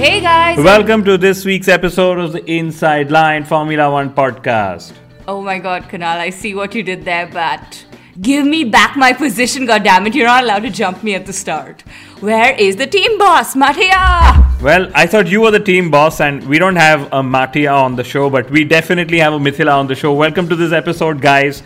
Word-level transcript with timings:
Hey 0.00 0.22
guys! 0.22 0.56
Welcome 0.56 1.04
to 1.04 1.18
this 1.18 1.44
week's 1.44 1.68
episode 1.68 2.18
of 2.18 2.32
the 2.32 2.42
Inside 2.50 3.10
Line 3.10 3.44
Formula 3.44 3.90
One 3.90 4.08
podcast. 4.14 4.94
Oh 5.28 5.42
my 5.42 5.58
god, 5.58 5.90
Kunal, 5.90 6.16
I 6.16 6.30
see 6.30 6.54
what 6.54 6.74
you 6.74 6.82
did 6.82 7.04
there, 7.04 7.26
but 7.26 7.84
give 8.18 8.46
me 8.46 8.64
back 8.64 8.96
my 8.96 9.12
position, 9.12 9.66
goddammit. 9.66 10.14
You're 10.14 10.26
not 10.26 10.44
allowed 10.44 10.62
to 10.62 10.70
jump 10.70 11.02
me 11.02 11.14
at 11.14 11.26
the 11.26 11.34
start. 11.34 11.82
Where 12.20 12.54
is 12.54 12.76
the 12.76 12.86
team 12.86 13.18
boss, 13.18 13.54
Mattia? 13.54 14.42
Well, 14.62 14.90
I 14.94 15.06
thought 15.06 15.26
you 15.26 15.42
were 15.42 15.50
the 15.50 15.60
team 15.60 15.90
boss, 15.90 16.22
and 16.22 16.48
we 16.48 16.58
don't 16.58 16.76
have 16.76 17.12
a 17.12 17.22
Mattia 17.22 17.68
on 17.70 17.94
the 17.96 18.04
show, 18.04 18.30
but 18.30 18.50
we 18.50 18.64
definitely 18.64 19.18
have 19.18 19.34
a 19.34 19.38
Mithila 19.38 19.74
on 19.74 19.86
the 19.86 19.94
show. 19.94 20.14
Welcome 20.14 20.48
to 20.48 20.56
this 20.56 20.72
episode, 20.72 21.20
guys. 21.20 21.62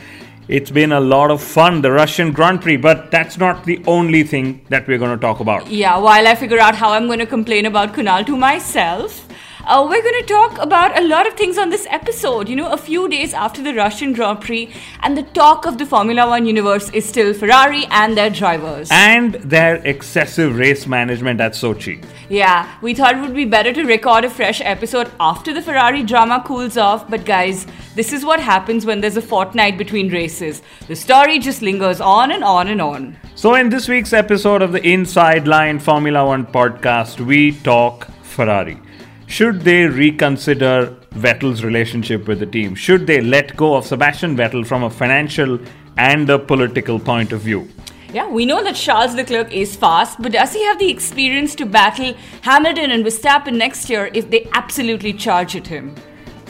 It's 0.46 0.70
been 0.70 0.92
a 0.92 1.00
lot 1.00 1.30
of 1.30 1.42
fun, 1.42 1.80
the 1.80 1.90
Russian 1.90 2.30
Grand 2.30 2.60
Prix, 2.60 2.76
but 2.76 3.10
that's 3.10 3.38
not 3.38 3.64
the 3.64 3.82
only 3.86 4.24
thing 4.24 4.60
that 4.68 4.86
we're 4.86 4.98
going 4.98 5.18
to 5.18 5.20
talk 5.20 5.40
about. 5.40 5.70
Yeah, 5.70 5.96
while 5.96 6.28
I 6.28 6.34
figure 6.34 6.58
out 6.58 6.74
how 6.74 6.92
I'm 6.92 7.06
going 7.06 7.20
to 7.20 7.26
complain 7.26 7.64
about 7.64 7.94
Kunal 7.94 8.26
to 8.26 8.36
myself, 8.36 9.26
uh, 9.66 9.86
we're 9.88 10.02
going 10.02 10.20
to 10.20 10.26
talk 10.26 10.58
about 10.58 10.98
a 10.98 11.02
lot 11.08 11.26
of 11.26 11.32
things 11.32 11.56
on 11.56 11.70
this 11.70 11.86
episode. 11.88 12.50
You 12.50 12.56
know, 12.56 12.70
a 12.70 12.76
few 12.76 13.08
days 13.08 13.32
after 13.32 13.62
the 13.62 13.72
Russian 13.72 14.12
Grand 14.12 14.42
Prix, 14.42 14.70
and 15.00 15.16
the 15.16 15.22
talk 15.22 15.64
of 15.64 15.78
the 15.78 15.86
Formula 15.86 16.28
One 16.28 16.44
universe 16.44 16.90
is 16.90 17.08
still 17.08 17.32
Ferrari 17.32 17.86
and 17.86 18.14
their 18.14 18.28
drivers. 18.28 18.90
And 18.90 19.34
their 19.36 19.76
excessive 19.76 20.58
race 20.58 20.86
management 20.86 21.40
at 21.40 21.52
Sochi. 21.52 22.04
Yeah, 22.28 22.78
we 22.80 22.94
thought 22.94 23.16
it 23.16 23.20
would 23.20 23.34
be 23.34 23.44
better 23.44 23.72
to 23.72 23.84
record 23.84 24.24
a 24.24 24.30
fresh 24.30 24.62
episode 24.62 25.10
after 25.20 25.52
the 25.52 25.60
Ferrari 25.60 26.02
drama 26.02 26.42
cools 26.46 26.78
off, 26.78 27.08
but 27.10 27.26
guys, 27.26 27.66
this 27.94 28.14
is 28.14 28.24
what 28.24 28.40
happens 28.40 28.86
when 28.86 29.00
there's 29.00 29.18
a 29.18 29.22
fortnight 29.22 29.76
between 29.76 30.10
races. 30.10 30.62
The 30.88 30.96
story 30.96 31.38
just 31.38 31.60
lingers 31.60 32.00
on 32.00 32.30
and 32.30 32.42
on 32.42 32.68
and 32.68 32.80
on. 32.80 33.18
So, 33.34 33.56
in 33.56 33.68
this 33.68 33.88
week's 33.88 34.14
episode 34.14 34.62
of 34.62 34.72
the 34.72 34.82
Inside 34.82 35.46
Line 35.46 35.78
Formula 35.78 36.24
One 36.24 36.46
podcast, 36.46 37.20
we 37.20 37.52
talk 37.60 38.08
Ferrari. 38.22 38.80
Should 39.26 39.60
they 39.60 39.86
reconsider 39.86 40.96
Vettel's 41.14 41.62
relationship 41.62 42.26
with 42.26 42.40
the 42.40 42.46
team? 42.46 42.74
Should 42.74 43.06
they 43.06 43.20
let 43.20 43.56
go 43.56 43.74
of 43.74 43.84
Sebastian 43.86 44.36
Vettel 44.36 44.66
from 44.66 44.82
a 44.84 44.90
financial 44.90 45.58
and 45.98 46.28
a 46.30 46.38
political 46.38 46.98
point 46.98 47.32
of 47.32 47.40
view? 47.40 47.68
Yeah, 48.14 48.28
we 48.28 48.46
know 48.46 48.62
that 48.62 48.76
Charles 48.76 49.16
Leclerc 49.16 49.52
is 49.52 49.74
fast, 49.74 50.22
but 50.22 50.30
does 50.30 50.52
he 50.52 50.64
have 50.66 50.78
the 50.78 50.88
experience 50.88 51.56
to 51.56 51.66
battle 51.66 52.14
Hamilton 52.42 52.92
and 52.92 53.04
Verstappen 53.04 53.56
next 53.56 53.90
year 53.90 54.08
if 54.14 54.30
they 54.30 54.48
absolutely 54.52 55.12
charge 55.12 55.56
at 55.56 55.66
him? 55.66 55.96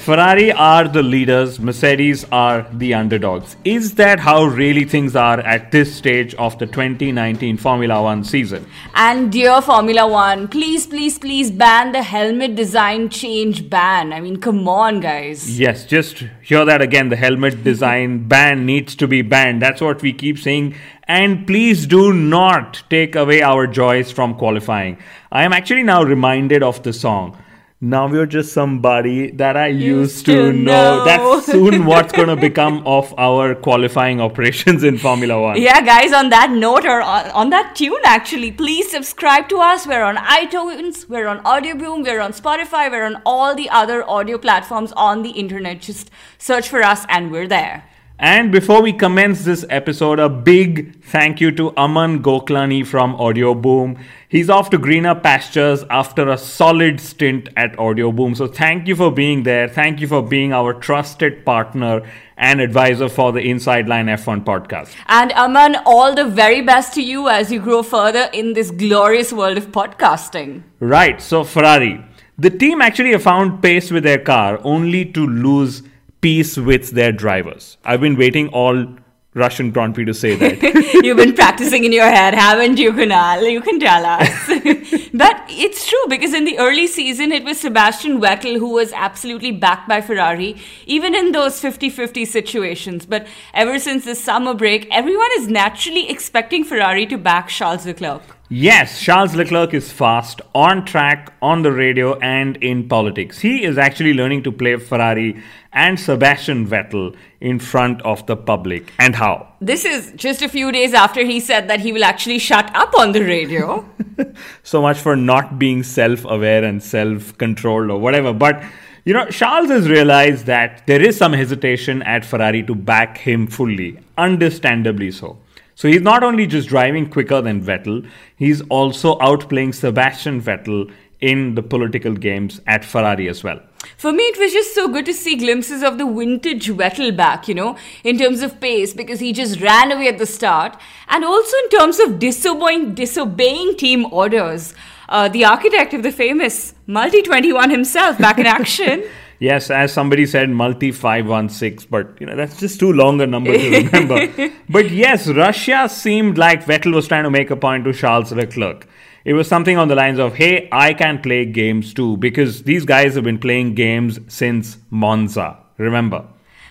Ferrari 0.05 0.53
are 0.53 0.87
the 0.87 1.03
leaders, 1.03 1.59
Mercedes 1.59 2.27
are 2.31 2.67
the 2.75 2.93
underdogs. 2.93 3.57
Is 3.65 3.95
that 3.95 4.21
how 4.21 4.45
really 4.45 4.85
things 4.85 5.17
are 5.17 5.41
at 5.41 5.73
this 5.73 5.95
stage 5.95 6.35
of 6.35 6.59
the 6.59 6.67
2019 6.67 7.57
Formula 7.57 8.03
One 8.03 8.23
season? 8.23 8.67
And 8.95 9.33
dear 9.33 9.63
Formula 9.63 10.07
One, 10.07 10.47
please, 10.47 10.87
please, 10.87 11.19
please 11.19 11.51
ban 11.51 11.93
the 11.93 12.03
helmet 12.03 12.55
design 12.55 13.09
change 13.09 13.71
ban. 13.71 14.13
I 14.13 14.21
mean, 14.21 14.37
come 14.37 14.69
on, 14.69 15.01
guys. 15.01 15.59
Yes, 15.59 15.87
just 15.87 16.25
hear 16.43 16.67
that 16.67 16.83
again. 16.83 17.09
The 17.09 17.17
helmet 17.17 17.65
design 17.65 18.29
ban 18.29 18.67
needs 18.67 18.95
to 18.97 19.09
be 19.09 19.23
banned. 19.23 19.63
That's 19.63 19.81
what 19.81 20.03
we 20.03 20.13
keep 20.13 20.39
saying. 20.39 20.75
And 21.07 21.47
please 21.47 21.87
do 21.87 22.13
not 22.13 22.83
take 22.89 23.15
away 23.15 23.43
our 23.43 23.67
joys 23.67 24.11
from 24.11 24.35
qualifying. 24.37 24.99
I 25.31 25.45
am 25.45 25.53
actually 25.53 25.83
now 25.83 26.03
reminded 26.03 26.63
of 26.63 26.83
the 26.83 26.93
song 26.93 27.37
now 27.85 28.09
you're 28.09 28.27
just 28.27 28.53
somebody 28.53 29.31
that 29.33 29.57
I 29.57 29.67
used, 29.67 30.27
used 30.27 30.27
to, 30.27 30.53
know. 30.53 30.99
know. 30.99 31.05
That's 31.05 31.47
soon 31.53 31.85
what's 31.85 32.13
going 32.13 32.29
to 32.29 32.37
become 32.37 32.83
of 32.87 33.13
our 33.19 33.55
qualifying 33.55 34.21
operations 34.21 34.83
in 34.85 34.97
Formula 34.97 35.41
One. 35.41 35.61
Yeah, 35.61 35.83
guys, 35.83 36.13
on 36.13 36.31
that 36.31 36.51
note 36.51 36.87
or 36.87 37.03
on, 37.03 37.27
on, 37.31 37.51
that 37.51 37.77
tune, 37.77 38.01
actually, 38.05 38.53
please 38.53 38.91
subscribe 38.91 39.49
to 39.51 39.59
us. 39.59 39.87
We're 39.87 40.03
on 40.03 40.17
iTunes, 40.17 41.09
we're 41.09 41.27
on 41.27 41.43
Audioboom, 41.45 42.05
we're 42.05 42.21
on 42.21 42.33
Spotify, 42.33 42.91
we're 42.91 43.05
on 43.05 43.21
all 43.27 43.55
the 43.55 43.69
other 43.69 44.09
audio 44.09 44.39
platforms 44.39 44.93
on 44.93 45.23
the 45.23 45.31
internet. 45.31 45.81
Just 45.81 46.11
search 46.39 46.69
for 46.69 46.83
us 46.83 47.05
and 47.09 47.31
we're 47.31 47.49
there. 47.49 47.85
And 48.19 48.53
before 48.53 48.81
we 48.81 48.93
commence 48.93 49.45
this 49.45 49.67
episode, 49.69 50.21
a 50.21 50.29
big 50.29 51.03
thank 51.03 51.41
you 51.41 51.51
to 51.53 51.77
Aman 51.77 52.23
Goklani 52.23 52.87
from 52.87 53.17
Audioboom. 53.17 54.01
He's 54.29 54.49
off 54.49 54.71
to 54.71 54.79
greener 54.79 55.17
pastures 55.17 55.85
after 55.91 56.29
a 56.29 56.39
solid 56.39 57.01
stint 57.01 57.49
at 57.57 57.73
Audioboom. 57.77 58.37
So 58.37 58.47
thank 58.47 58.87
you 58.87 58.95
for 58.95 59.11
being 59.11 59.43
there. 59.43 59.67
Thank 59.67 60.01
you 60.01 60.07
for 60.07 60.23
being 60.23 60.53
our 60.53 60.75
trusted 60.75 61.45
partner 61.45 62.03
and 62.37 62.61
advisor 62.61 63.09
for 63.09 63.33
the 63.33 63.41
Inside 63.41 63.89
Line 63.89 64.07
F1 64.07 64.45
podcast. 64.45 64.95
And 65.07 65.33
Aman, 65.33 65.83
all 65.85 66.15
the 66.15 66.25
very 66.25 66.63
best 66.63 66.95
to 66.95 67.03
you 67.03 67.29
as 67.29 67.51
you 67.51 67.59
grow 67.59 67.83
further 67.83 68.31
in 68.33 68.53
this 68.53 68.71
glorious 68.71 69.33
world 69.33 69.59
of 69.59 69.73
podcasting. 69.73 70.63
Right. 70.79 71.21
So 71.21 71.43
Ferrari, 71.43 72.05
the 72.39 72.51
team 72.51 72.81
actually 72.81 73.19
found 73.19 73.61
pace 73.61 73.91
with 73.91 74.05
their 74.05 74.21
car 74.21 74.61
only 74.63 75.05
to 75.07 75.27
lose 75.27 75.83
peace 76.25 76.57
with 76.57 76.93
their 76.93 77.13
drivers. 77.13 77.77
I've 77.85 78.01
been 78.01 78.17
waiting 78.17 78.49
all 78.49 78.87
Russian 79.35 79.73
Grand 79.73 79.95
Prix 79.95 80.07
to 80.07 80.15
say 80.15 80.35
that. 80.37 81.01
You've 81.05 81.19
been 81.19 81.35
practicing 81.35 81.85
in 81.85 81.93
your 81.93 82.09
head, 82.09 82.33
haven't 82.33 82.79
you, 82.79 82.93
Kunal? 82.93 83.53
You 83.53 83.61
can 83.61 83.79
tell 83.79 84.07
us. 84.07 84.29
but 85.13 85.43
it's 85.49 85.87
true 85.87 86.07
because 86.09 86.33
in 86.33 86.47
the 86.47 86.59
early 86.59 86.87
season, 86.87 87.31
it 87.31 87.45
was 87.45 87.61
Sebastian 87.61 88.23
Vettel 88.23 88.59
who 88.59 88.71
was 88.71 88.95
absolutely 88.95 89.53
backed 89.53 89.87
by 89.87 90.01
Ferrari, 90.01 90.57
even 90.87 91.15
in 91.15 91.33
those 91.33 91.61
50 91.61 91.91
50 91.91 92.25
situations. 92.25 93.05
But 93.05 93.27
ever 93.53 93.79
since 93.79 94.07
the 94.07 94.15
summer 94.15 94.55
break, 94.55 94.89
everyone 94.91 95.29
is 95.37 95.49
naturally 95.49 96.09
expecting 96.09 96.65
Ferrari 96.65 97.05
to 97.09 97.19
back 97.19 97.49
Charles 97.49 97.85
Leclerc. 97.85 98.34
Yes, 98.51 99.01
Charles 99.01 99.35
Leclerc 99.35 99.73
is 99.73 99.91
fast, 99.91 100.43
on 100.55 100.85
track, 100.85 101.33
on 101.41 101.63
the 101.63 101.73
radio, 101.73 102.19
and 102.19 102.59
in 102.59 102.87
politics. 102.87 103.39
He 103.39 103.65
is 103.65 103.79
actually 103.79 104.13
learning 104.13 104.43
to 104.43 104.53
play 104.53 104.77
Ferrari 104.77 105.43
and 105.73 105.99
Sebastian 105.99 106.67
Vettel 106.67 107.17
in 107.41 107.59
front 107.59 108.03
of 108.03 108.27
the 108.27 108.37
public. 108.37 108.93
And 108.99 109.17
how? 109.17 109.49
This 109.63 109.87
is 109.87 110.13
just 110.15 110.43
a 110.43 110.49
few 110.51 110.71
days 110.73 110.93
after 110.93 111.25
he 111.25 111.41
said 111.41 111.69
that 111.69 111.81
he 111.81 111.91
will 111.91 112.05
actually 112.05 112.39
shut 112.39 112.71
up 112.77 112.95
on 112.99 113.13
the 113.13 113.23
radio. 113.23 113.89
so 114.63 114.83
much 114.83 114.99
for 114.99 115.17
not 115.17 115.59
being 115.59 115.83
self 115.83 116.27
aware 116.27 116.65
and 116.65 116.83
self 116.83 117.37
controlled 117.39 117.91
or 117.91 117.99
whatever. 117.99 118.35
But 118.35 118.63
you 119.07 119.15
know, 119.15 119.27
Charles 119.31 119.71
has 119.71 119.89
realized 119.89 120.45
that 120.47 120.87
there 120.87 121.01
is 121.01 121.17
some 121.17 121.33
hesitation 121.33 122.03
at 122.03 122.27
Ferrari 122.27 122.63
to 122.65 122.75
back 122.75 123.17
him 123.17 123.47
fully, 123.47 123.99
understandably 124.19 125.11
so. 125.11 125.39
So 125.75 125.89
he's 125.89 126.03
not 126.03 126.23
only 126.23 126.47
just 126.47 126.69
driving 126.69 127.11
quicker 127.11 127.41
than 127.41 127.63
Vettel, 127.63 128.09
he's 128.37 128.61
also 128.69 129.19
outplaying 129.19 129.75
Sebastian 129.75 130.41
Vettel 130.41 130.93
in 131.21 131.55
the 131.55 131.63
political 131.63 132.13
games 132.13 132.61
at 132.67 132.85
Ferrari 132.85 133.29
as 133.29 133.43
well. 133.43 133.61
For 133.97 134.13
me, 134.13 134.23
it 134.25 134.39
was 134.39 134.53
just 134.53 134.75
so 134.75 134.89
good 134.89 135.07
to 135.07 135.13
see 135.13 135.37
glimpses 135.37 135.83
of 135.83 135.99
the 135.99 136.07
vintage 136.07 136.69
Vettel 136.69 137.17
back, 137.17 137.49
you 137.49 137.55
know, 137.55 137.77
in 138.03 138.19
terms 138.19 138.43
of 138.43 138.61
pace, 138.61 138.95
because 138.95 139.21
he 139.21 139.33
just 139.33 139.61
ran 139.61 139.93
away 139.93 140.09
at 140.09 140.19
the 140.19 140.27
start, 140.27 140.77
and 141.09 141.25
also 141.25 141.57
in 141.65 141.69
terms 141.71 141.99
of 141.99 142.19
disobeying, 142.19 142.95
disobeying 142.95 143.77
team 143.77 144.07
orders. 144.13 144.75
Uh, 145.09 145.29
the 145.29 145.45
architect 145.45 145.93
of 145.93 146.03
the 146.03 146.13
famous 146.13 146.75
Multi 146.87 147.23
21 147.23 147.71
himself 147.71 148.19
back 148.19 148.39
in 148.39 148.47
action. 148.47 149.05
Yes, 149.45 149.71
as 149.71 149.93
somebody 149.93 150.25
said, 150.25 150.49
multi 150.49 150.91
516, 150.91 151.89
but 151.91 152.19
you 152.19 152.27
know 152.27 152.35
that's 152.35 152.59
just 152.59 152.81
too 152.81 152.93
long 152.93 153.21
a 153.21 153.27
number 153.27 153.53
to 153.53 153.71
remember. 153.71 154.51
but 154.71 154.91
yes, 154.91 155.27
Russia 155.29 155.87
seemed 155.87 156.39
like 156.39 156.65
Vettel 156.65 156.95
was 156.95 157.09
trying 157.09 157.25
to 157.25 157.31
make 157.31 157.51
a 157.51 157.57
point 157.57 157.85
to 157.85 157.93
Charles 157.93 158.33
Leclerc. 158.33 158.87
It 159.27 159.35
was 159.35 159.47
something 159.47 159.77
on 159.77 159.89
the 159.89 159.95
lines 159.95 160.19
of, 160.19 160.35
hey, 160.35 160.69
I 160.73 160.95
can 160.95 161.21
play 161.21 161.45
games 161.45 161.93
too, 161.93 162.17
because 162.17 162.63
these 162.63 162.87
guys 162.87 163.17
have 163.17 163.25
been 163.25 163.39
playing 163.39 163.75
games 163.75 164.19
since 164.29 164.79
Monza. 164.89 165.59
Remember? 165.77 166.25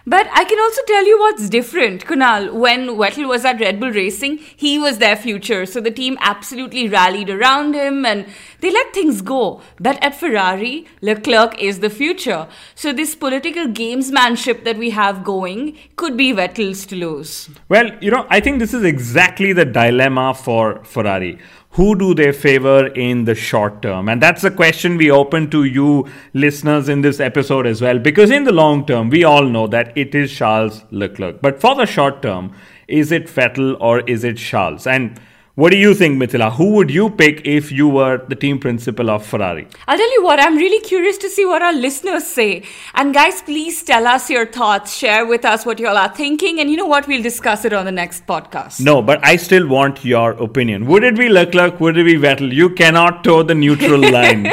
But 0.05 0.27
I 0.33 0.43
can 0.43 0.59
also 0.59 0.81
tell 0.85 1.05
you 1.05 1.17
what's 1.17 1.47
different, 1.47 2.05
Kunal. 2.05 2.53
When 2.53 2.87
Vettel 2.89 3.25
was 3.25 3.45
at 3.45 3.61
Red 3.61 3.79
Bull 3.79 3.91
Racing, 3.91 4.37
he 4.37 4.77
was 4.77 4.97
their 4.97 5.15
future. 5.15 5.65
So 5.65 5.79
the 5.79 5.91
team 5.91 6.17
absolutely 6.19 6.89
rallied 6.89 7.29
around 7.29 7.73
him 7.73 8.05
and 8.05 8.25
they 8.59 8.69
let 8.69 8.93
things 8.93 9.21
go. 9.21 9.61
But 9.79 10.03
at 10.03 10.19
Ferrari, 10.19 10.85
Leclerc 11.01 11.57
is 11.57 11.79
the 11.79 11.89
future. 11.89 12.47
So 12.75 12.91
this 12.91 13.15
political 13.15 13.67
gamesmanship 13.67 14.65
that 14.65 14.77
we 14.77 14.89
have 14.89 15.23
going 15.23 15.77
could 15.95 16.17
be 16.17 16.33
Vettel's 16.33 16.85
to 16.87 16.97
lose. 16.97 17.49
Well, 17.69 17.89
you 18.01 18.11
know, 18.11 18.27
I 18.29 18.41
think 18.41 18.59
this 18.59 18.73
is 18.73 18.83
exactly 18.83 19.53
the 19.53 19.63
dilemma 19.63 20.33
for 20.33 20.83
Ferrari 20.83 21.39
who 21.73 21.95
do 21.95 22.13
they 22.13 22.31
favor 22.31 22.87
in 22.87 23.25
the 23.25 23.33
short 23.33 23.81
term? 23.81 24.07
And 24.07 24.21
that's 24.21 24.43
a 24.43 24.51
question 24.51 24.95
we 24.95 25.09
open 25.09 25.49
to 25.49 25.63
you 25.63 26.07
listeners 26.33 26.87
in 26.87 27.01
this 27.01 27.19
episode 27.19 27.65
as 27.65 27.81
well. 27.81 27.97
Because 27.97 28.29
in 28.29 28.43
the 28.43 28.51
long 28.51 28.85
term, 28.85 29.09
we 29.09 29.23
all 29.23 29.43
know 29.45 29.65
that 29.67 29.97
it 29.97 30.13
is 30.13 30.31
Charles 30.31 30.83
Leclerc. 30.91 31.41
But 31.41 31.59
for 31.59 31.73
the 31.75 31.87
short 31.87 32.21
term, 32.21 32.53
is 32.87 33.11
it 33.11 33.25
Vettel 33.25 33.75
or 33.79 34.01
is 34.01 34.23
it 34.23 34.37
Charles? 34.37 34.85
And 34.85 35.19
what 35.55 35.71
do 35.71 35.77
you 35.77 35.93
think, 35.93 36.19
Mithila? 36.19 36.51
Who 36.53 36.71
would 36.71 36.89
you 36.89 37.11
pick 37.11 37.45
if 37.45 37.71
you 37.71 37.87
were 37.87 38.25
the 38.27 38.35
team 38.35 38.57
principal 38.57 39.11
of 39.11 39.23
Ferrari? 39.23 39.67
I'll 39.87 39.97
tell 39.97 40.13
you 40.13 40.23
what, 40.23 40.39
I'm 40.39 40.55
really 40.57 40.83
curious 40.83 41.19
to 41.19 41.29
see 41.29 41.45
what 41.45 41.61
our 41.61 41.71
listeners 41.73 42.25
say. 42.25 42.63
And 42.95 43.13
guys, 43.13 43.43
please 43.43 43.83
tell 43.83 44.07
us 44.07 44.31
your 44.31 44.47
thoughts, 44.47 44.97
share 44.97 45.27
with 45.27 45.45
us 45.45 45.63
what 45.63 45.79
you 45.79 45.87
all 45.87 45.95
are 45.95 46.09
thinking, 46.09 46.59
and 46.59 46.71
you 46.71 46.77
know 46.77 46.87
what? 46.87 47.07
We'll 47.07 47.21
discuss 47.21 47.65
it 47.65 47.73
on 47.73 47.85
the 47.85 47.91
next 47.91 48.25
podcast. 48.25 48.81
No, 48.81 49.03
but 49.03 49.23
I 49.23 49.35
still 49.35 49.67
want 49.67 50.03
your 50.03 50.31
opinion. 50.31 50.87
Would 50.87 51.03
it 51.03 51.15
be 51.15 51.29
Leclerc? 51.29 51.79
Would 51.79 51.99
it 51.99 52.05
be 52.05 52.15
Vettel? 52.15 52.51
You 52.51 52.71
cannot 52.71 53.23
toe 53.23 53.43
the 53.43 53.53
neutral 53.53 53.99
line. 54.11 54.51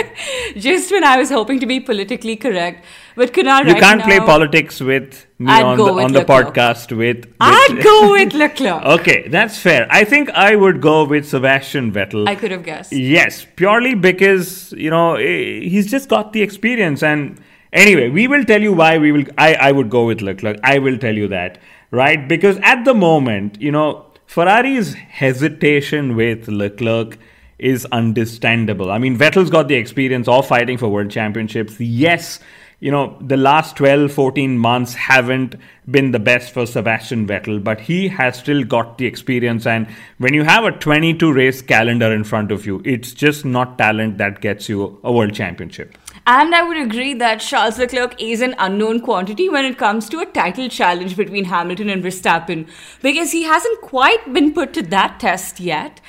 Just 0.55 0.93
when 0.93 1.03
I 1.03 1.17
was 1.17 1.31
hoping 1.31 1.61
to 1.61 1.67
be 1.67 1.81
politically 1.81 2.37
correct. 2.37 2.85
But 3.17 3.33
Kunal, 3.33 3.67
you 3.67 3.73
right 3.73 3.83
can't 3.83 3.99
now, 4.01 4.07
play 4.07 4.19
politics 4.21 4.81
with 4.81 5.27
me 5.39 5.51
I'd 5.51 5.65
on 5.65 5.79
the, 5.79 5.85
on 5.85 6.13
the 6.13 6.21
Leclerc. 6.21 6.55
podcast 6.55 6.97
with. 6.97 7.27
with 7.27 7.35
I'd 7.41 7.81
go 7.83 8.13
with 8.19 8.33
Leclerc. 8.35 8.85
Okay, 8.85 9.29
that's 9.29 9.59
fair. 9.59 9.87
I 9.91 10.05
think 10.05 10.31
I 10.31 10.55
would 10.57 10.81
go 10.81 11.05
with 11.05 11.29
Sebastian 11.29 11.93
Vettel. 11.93 12.29
I 12.29 12.35
could 12.35 12.51
have 12.51 12.65
guessed. 12.65 12.93
Yes, 12.93 13.47
purely 13.57 13.95
because 13.95 14.73
you 14.73 14.91
know 14.91 15.15
eh, 15.17 15.61
he's 15.61 15.91
just 15.91 16.09
got 16.09 16.33
the 16.33 16.43
experience. 16.43 17.03
And 17.03 17.41
anyway, 17.73 18.09
we 18.11 18.29
will 18.29 18.45
tell 18.45 18.63
you 18.63 18.73
why 18.73 18.99
we 18.99 19.13
will. 19.13 19.25
I 19.39 19.55
I 19.55 19.73
would 19.73 19.91
go 19.91 20.07
with 20.07 20.21
Leclerc. 20.21 20.59
I 20.63 20.79
will 20.79 20.99
tell 20.99 21.15
you 21.15 21.29
that, 21.29 21.59
right? 21.91 22.29
Because 22.29 22.59
at 22.63 22.85
the 22.85 22.95
moment, 22.95 23.61
you 23.61 23.73
know, 23.73 24.07
Ferrari's 24.27 24.95
hesitation 24.95 26.15
with 26.17 26.47
Leclerc 26.49 27.19
is 27.59 27.85
understandable. 27.87 28.91
I 28.91 28.99
mean, 28.99 29.19
Vettel's 29.19 29.51
got 29.51 29.69
the 29.69 29.75
experience 29.75 30.29
of 30.29 30.47
fighting 30.47 30.79
for 30.79 30.89
world 30.89 31.11
championships. 31.11 31.79
Yes, 31.79 32.39
you 32.81 32.91
know, 32.91 33.17
the 33.21 33.37
last 33.37 33.77
12, 33.77 34.11
14 34.11 34.57
months 34.57 34.95
haven't 34.95 35.55
been 35.91 36.13
the 36.13 36.19
best 36.19 36.53
for 36.53 36.65
Sebastian 36.65 37.27
Vettel, 37.27 37.63
but 37.63 37.81
he 37.81 38.09
has 38.09 38.39
still 38.39 38.65
got 38.65 38.97
the 38.97 39.05
experience. 39.05 39.67
And 39.67 39.87
when 40.17 40.33
you 40.33 40.45
have 40.45 40.65
a 40.65 40.73
22 40.73 41.31
race 41.31 41.61
calendar 41.61 42.13
in 42.13 42.25
front 42.25 42.51
of 42.51 42.65
you, 42.65 42.81
it's 42.85 43.13
just 43.13 43.45
not 43.45 43.77
talent 43.77 44.17
that 44.17 44.41
gets 44.41 44.69
you 44.71 44.99
a 45.05 45.13
world 45.13 45.35
championship. 45.35 45.99
And 46.27 46.55
I 46.55 46.67
would 46.67 46.79
agree 46.79 47.13
that 47.15 47.41
Charles 47.41 47.79
Leclerc 47.79 48.21
is 48.21 48.41
an 48.41 48.55
unknown 48.59 49.01
quantity 49.01 49.49
when 49.51 49.67
it 49.67 49.77
comes 49.77 50.09
to 50.09 50.21
a 50.21 50.27
title 50.27 50.69
challenge 50.69 51.17
between 51.17 51.47
Hamilton 51.47 51.91
and 51.91 52.03
Verstappen 52.03 52.67
because 53.03 53.33
he 53.33 53.43
hasn't 53.43 53.81
quite 53.83 54.33
been 54.33 54.55
put 54.55 54.73
to 54.75 54.83
that 54.83 55.21
test 55.21 55.61
yet. 55.61 56.01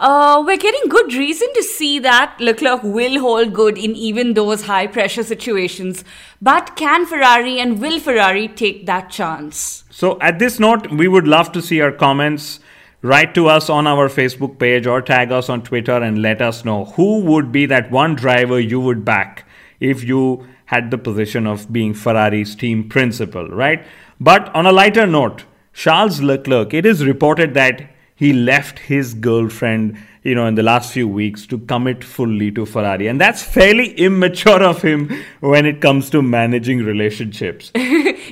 Uh, 0.00 0.42
we're 0.46 0.56
getting 0.56 0.88
good 0.88 1.12
reason 1.12 1.46
to 1.52 1.62
see 1.62 1.98
that 1.98 2.34
Leclerc 2.40 2.82
will 2.82 3.20
hold 3.20 3.52
good 3.52 3.76
in 3.76 3.94
even 3.94 4.32
those 4.32 4.62
high 4.62 4.86
pressure 4.86 5.22
situations. 5.22 6.04
But 6.40 6.74
can 6.74 7.04
Ferrari 7.04 7.60
and 7.60 7.78
will 7.78 8.00
Ferrari 8.00 8.48
take 8.48 8.86
that 8.86 9.10
chance? 9.10 9.84
So, 9.90 10.18
at 10.22 10.38
this 10.38 10.58
note, 10.58 10.90
we 10.90 11.06
would 11.06 11.28
love 11.28 11.52
to 11.52 11.60
see 11.60 11.76
your 11.76 11.92
comments. 11.92 12.60
Write 13.02 13.34
to 13.34 13.48
us 13.48 13.68
on 13.68 13.86
our 13.86 14.08
Facebook 14.08 14.58
page 14.58 14.86
or 14.86 15.02
tag 15.02 15.32
us 15.32 15.50
on 15.50 15.60
Twitter 15.60 16.02
and 16.02 16.22
let 16.22 16.40
us 16.40 16.64
know 16.64 16.86
who 16.86 17.20
would 17.20 17.52
be 17.52 17.66
that 17.66 17.90
one 17.90 18.14
driver 18.14 18.58
you 18.58 18.80
would 18.80 19.04
back 19.04 19.46
if 19.80 20.02
you 20.02 20.46
had 20.64 20.90
the 20.90 20.96
position 20.96 21.46
of 21.46 21.70
being 21.70 21.92
Ferrari's 21.92 22.54
team 22.54 22.88
principal, 22.88 23.48
right? 23.48 23.84
But 24.18 24.48
on 24.54 24.64
a 24.64 24.72
lighter 24.72 25.06
note, 25.06 25.44
Charles 25.74 26.22
Leclerc, 26.22 26.72
it 26.72 26.86
is 26.86 27.04
reported 27.04 27.52
that 27.52 27.90
he 28.20 28.32
left 28.34 28.78
his 28.86 29.12
girlfriend, 29.26 29.96
you 30.22 30.34
know, 30.38 30.46
in 30.46 30.54
the 30.56 30.62
last 30.62 30.92
few 30.96 31.08
weeks 31.08 31.46
to 31.52 31.58
commit 31.72 32.04
fully 32.04 32.48
to 32.56 32.64
Ferrari. 32.72 33.06
And 33.12 33.20
that's 33.20 33.42
fairly 33.42 33.86
immature 34.08 34.62
of 34.62 34.82
him 34.82 35.06
when 35.52 35.64
it 35.70 35.80
comes 35.86 36.10
to 36.10 36.22
managing 36.22 36.84
relationships. 36.92 37.72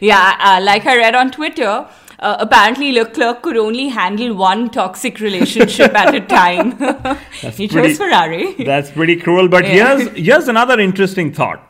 Yeah, 0.00 0.36
uh, 0.48 0.60
like 0.64 0.84
I 0.86 0.96
read 0.96 1.14
on 1.20 1.30
Twitter, 1.32 1.70
uh, 2.20 2.36
apparently 2.38 2.92
Leclerc 2.92 3.40
could 3.42 3.56
only 3.56 3.88
handle 3.88 4.34
one 4.42 4.68
toxic 4.76 5.18
relationship 5.18 5.96
at 6.02 6.14
a 6.14 6.20
time. 6.20 6.70
he 7.56 7.66
chose 7.66 7.72
pretty- 7.72 7.94
Ferrari. 7.94 8.44
That's 8.68 8.92
pretty 8.92 9.16
cruel. 9.16 9.48
But 9.48 9.64
Yeah. 9.64 9.96
here's 9.96 10.08
here's 10.28 10.48
another 10.54 10.78
interesting 10.78 11.32
thought. 11.40 11.64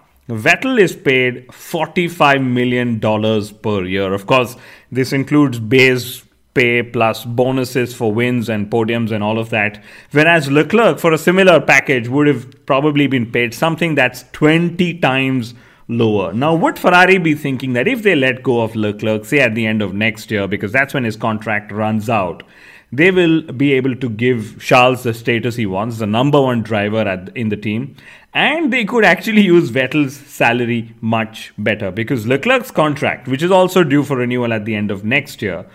Vettel 0.47 0.79
is 0.87 0.95
paid 1.09 1.49
$45 1.49 2.45
million 2.59 3.01
per 3.01 3.79
year. 3.97 4.13
Of 4.21 4.27
course, 4.35 4.57
this 5.01 5.15
includes 5.21 5.59
base 5.77 6.23
pay 6.59 6.83
plus 6.83 7.25
bonuses 7.25 7.95
for 7.95 8.13
wins 8.13 8.49
and 8.49 8.71
podiums 8.71 9.13
and 9.13 9.23
all 9.23 9.39
of 9.39 9.51
that. 9.51 9.81
Whereas 10.11 10.51
Leclerc, 10.51 10.99
for 10.99 11.13
a 11.13 11.19
similar 11.19 11.61
package, 11.61 12.09
would 12.09 12.27
have 12.27 12.67
probably 12.67 13.07
been 13.07 13.31
paid 13.31 13.55
something 13.55 13.95
that's 13.95 14.25
20 14.33 14.99
times 14.99 15.55
lower. 15.87 16.33
Now, 16.33 16.55
would 16.55 16.79
Ferrari 16.79 17.19
be 17.19 17.35
thinking 17.35 17.75
that 17.75 17.87
if 17.87 18.03
they 18.03 18.15
let 18.15 18.43
go 18.43 18.61
of 18.61 18.75
Leclerc, 18.75 19.25
say 19.25 19.39
at 19.41 19.55
the 19.55 19.67
end 19.67 19.83
of 19.83 19.95
next 19.95 20.31
year, 20.33 20.49
because 20.49 20.73
that's 20.73 20.95
when 20.95 21.05
his 21.05 21.17
contract 21.17 21.71
runs 21.71 22.11
out, 22.11 22.43
they 22.91 23.11
will 23.11 23.43
be 23.53 23.73
able 23.75 23.95
to 23.97 24.09
give 24.09 24.61
Charles 24.61 25.03
the 25.03 25.15
status 25.15 25.57
he 25.57 25.67
wants, 25.67 25.99
the 25.99 26.07
number 26.07 26.41
one 26.41 26.63
driver 26.63 27.01
at, 27.01 27.37
in 27.37 27.51
the 27.51 27.57
team, 27.57 27.95
and 28.35 28.73
they 28.73 28.85
could 28.85 29.05
actually 29.05 29.43
use 29.43 29.71
Vettel's 29.71 30.17
salary 30.17 30.95
much 31.01 31.53
better 31.59 31.91
because 31.91 32.27
Leclerc's 32.27 32.71
contract, 32.71 33.29
which 33.29 33.43
is 33.43 33.51
also 33.51 33.85
due 33.85 34.03
for 34.03 34.17
renewal 34.17 34.53
at 34.53 34.65
the 34.65 34.75
end 34.75 34.91
of 34.91 35.05
next 35.05 35.43
year, 35.43 35.67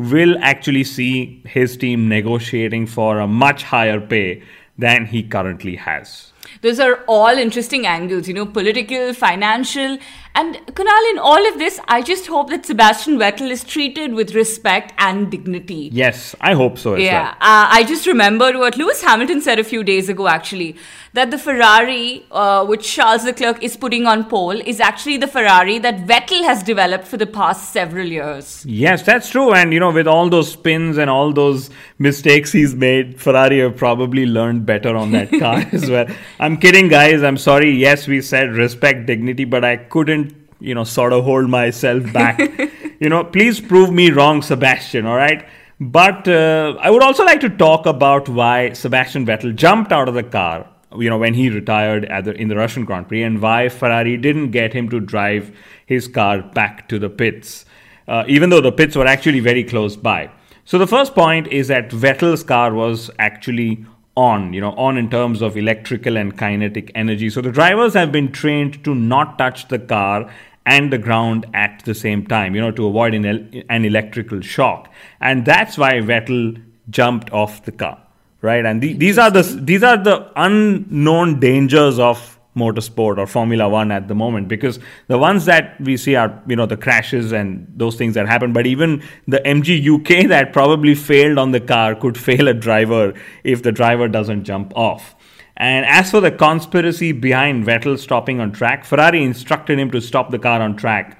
will 0.00 0.36
actually 0.40 0.84
see 0.84 1.42
his 1.46 1.76
team 1.76 2.08
negotiating 2.08 2.86
for 2.86 3.18
a 3.18 3.26
much 3.26 3.62
higher 3.64 4.00
pay 4.00 4.42
than 4.78 5.06
he 5.06 5.22
currently 5.22 5.76
has. 5.76 6.32
Those 6.62 6.80
are 6.80 7.04
all 7.06 7.28
interesting 7.28 7.86
angles, 7.86 8.28
you 8.28 8.34
know, 8.34 8.46
political, 8.46 9.14
financial. 9.14 9.98
And 10.40 10.54
Kunal, 10.78 11.10
in 11.12 11.18
all 11.18 11.46
of 11.48 11.58
this, 11.58 11.78
I 11.86 12.00
just 12.00 12.26
hope 12.26 12.48
that 12.50 12.64
Sebastian 12.64 13.18
Vettel 13.18 13.50
is 13.50 13.62
treated 13.62 14.14
with 14.14 14.34
respect 14.34 14.94
and 14.96 15.30
dignity. 15.30 15.90
Yes, 15.92 16.34
I 16.40 16.54
hope 16.54 16.78
so 16.78 16.94
as 16.94 17.02
Yeah, 17.02 17.22
well. 17.22 17.30
uh, 17.32 17.66
I 17.78 17.84
just 17.84 18.06
remembered 18.06 18.56
what 18.56 18.78
Lewis 18.78 19.02
Hamilton 19.02 19.42
said 19.42 19.58
a 19.58 19.64
few 19.64 19.82
days 19.84 20.08
ago, 20.08 20.28
actually, 20.28 20.76
that 21.12 21.30
the 21.30 21.36
Ferrari, 21.38 22.24
uh, 22.30 22.64
which 22.64 22.90
Charles 22.90 23.24
Leclerc 23.24 23.62
is 23.62 23.76
putting 23.76 24.06
on 24.06 24.24
pole, 24.30 24.52
is 24.72 24.80
actually 24.80 25.18
the 25.18 25.26
Ferrari 25.26 25.78
that 25.80 26.06
Vettel 26.06 26.42
has 26.44 26.62
developed 26.62 27.06
for 27.06 27.18
the 27.18 27.26
past 27.26 27.72
several 27.72 28.06
years. 28.06 28.64
Yes, 28.64 29.02
that's 29.02 29.28
true. 29.28 29.52
And 29.52 29.74
you 29.74 29.80
know, 29.80 29.90
with 29.90 30.06
all 30.06 30.30
those 30.30 30.52
spins 30.52 30.96
and 30.96 31.10
all 31.10 31.32
those 31.34 31.68
mistakes 31.98 32.52
he's 32.52 32.74
made, 32.74 33.20
Ferrari 33.20 33.58
have 33.58 33.76
probably 33.76 34.24
learned 34.24 34.64
better 34.64 34.96
on 34.96 35.10
that 35.12 35.30
car 35.38 35.56
as 35.72 35.90
well. 35.90 36.06
I'm 36.38 36.56
kidding, 36.56 36.88
guys. 36.88 37.22
I'm 37.22 37.36
sorry. 37.36 37.72
Yes, 37.72 38.06
we 38.06 38.22
said 38.22 38.52
respect, 38.52 39.04
dignity, 39.06 39.44
but 39.44 39.64
I 39.64 39.76
couldn't, 39.76 40.29
you 40.60 40.74
know, 40.74 40.84
sort 40.84 41.12
of 41.12 41.24
hold 41.24 41.48
myself 41.48 42.12
back. 42.12 42.38
you 43.00 43.08
know, 43.08 43.24
please 43.24 43.60
prove 43.60 43.90
me 43.92 44.10
wrong, 44.10 44.42
Sebastian. 44.42 45.06
All 45.06 45.16
right. 45.16 45.46
But 45.80 46.28
uh, 46.28 46.76
I 46.80 46.90
would 46.90 47.02
also 47.02 47.24
like 47.24 47.40
to 47.40 47.48
talk 47.48 47.86
about 47.86 48.28
why 48.28 48.72
Sebastian 48.74 49.24
Vettel 49.24 49.54
jumped 49.54 49.92
out 49.92 50.08
of 50.08 50.14
the 50.14 50.22
car 50.22 50.68
you 50.98 51.08
know 51.08 51.18
when 51.18 51.34
he 51.34 51.50
retired 51.50 52.04
at 52.06 52.24
the, 52.24 52.32
in 52.32 52.48
the 52.48 52.56
Russian 52.56 52.84
Grand 52.84 53.08
Prix 53.08 53.22
and 53.22 53.40
why 53.40 53.68
Ferrari 53.68 54.16
didn't 54.16 54.50
get 54.50 54.72
him 54.72 54.88
to 54.90 55.00
drive 55.00 55.56
his 55.86 56.08
car 56.08 56.42
back 56.42 56.88
to 56.88 56.98
the 56.98 57.08
pits, 57.08 57.64
uh, 58.08 58.24
even 58.26 58.50
though 58.50 58.60
the 58.60 58.72
pits 58.72 58.96
were 58.96 59.06
actually 59.06 59.40
very 59.40 59.64
close 59.64 59.96
by. 59.96 60.30
So 60.64 60.78
the 60.78 60.86
first 60.86 61.14
point 61.14 61.48
is 61.48 61.68
that 61.68 61.90
Vettel's 61.90 62.42
car 62.42 62.72
was 62.72 63.10
actually 63.18 63.84
on, 64.16 64.52
you 64.52 64.60
know, 64.60 64.72
on 64.72 64.98
in 64.98 65.08
terms 65.08 65.40
of 65.42 65.56
electrical 65.56 66.16
and 66.16 66.36
kinetic 66.36 66.90
energy. 66.94 67.30
So 67.30 67.40
the 67.40 67.52
drivers 67.52 67.94
have 67.94 68.12
been 68.12 68.32
trained 68.32 68.84
to 68.84 68.94
not 68.94 69.38
touch 69.38 69.68
the 69.68 69.78
car 69.78 70.30
and 70.66 70.92
the 70.92 70.98
ground 70.98 71.46
at 71.54 71.82
the 71.84 71.94
same 71.94 72.26
time, 72.26 72.54
you 72.54 72.60
know, 72.60 72.70
to 72.70 72.86
avoid 72.86 73.14
an, 73.14 73.24
el- 73.24 73.62
an 73.68 73.84
electrical 73.84 74.40
shock. 74.40 74.92
And 75.20 75.44
that's 75.44 75.78
why 75.78 75.94
Vettel 75.94 76.62
jumped 76.88 77.32
off 77.32 77.64
the 77.64 77.72
car 77.72 78.00
right? 78.42 78.64
And 78.64 78.80
the, 78.80 78.94
these 78.94 79.18
are 79.18 79.30
the 79.30 79.42
these 79.42 79.82
are 79.82 79.96
the 79.96 80.30
unknown 80.36 81.40
dangers 81.40 81.98
of 81.98 82.38
motorsport 82.56 83.16
or 83.16 83.26
formula 83.28 83.68
1 83.68 83.92
at 83.92 84.08
the 84.08 84.14
moment 84.14 84.48
because 84.48 84.80
the 85.06 85.16
ones 85.16 85.44
that 85.44 85.80
we 85.80 85.96
see 85.96 86.16
are 86.16 86.42
you 86.48 86.56
know 86.56 86.66
the 86.66 86.76
crashes 86.76 87.30
and 87.30 87.66
those 87.76 87.96
things 87.96 88.14
that 88.14 88.26
happen. 88.26 88.52
But 88.52 88.66
even 88.66 89.02
the 89.26 89.38
MGU-K 89.38 90.26
that 90.34 90.52
probably 90.52 90.94
failed 90.94 91.38
on 91.38 91.52
the 91.52 91.60
car 91.60 91.94
could 91.94 92.18
fail 92.18 92.48
a 92.48 92.54
driver 92.54 93.14
if 93.44 93.62
the 93.62 93.72
driver 93.72 94.08
doesn't 94.08 94.44
jump 94.44 94.72
off 94.76 95.14
and 95.60 95.86
as 95.86 96.10
for 96.10 96.20
the 96.20 96.30
conspiracy 96.30 97.12
behind 97.12 97.64
Vettel 97.66 97.98
stopping 97.98 98.40
on 98.40 98.52
track 98.52 98.84
Ferrari 98.84 99.22
instructed 99.22 99.78
him 99.78 99.90
to 99.90 100.00
stop 100.00 100.30
the 100.30 100.38
car 100.38 100.60
on 100.60 100.76
track 100.76 101.16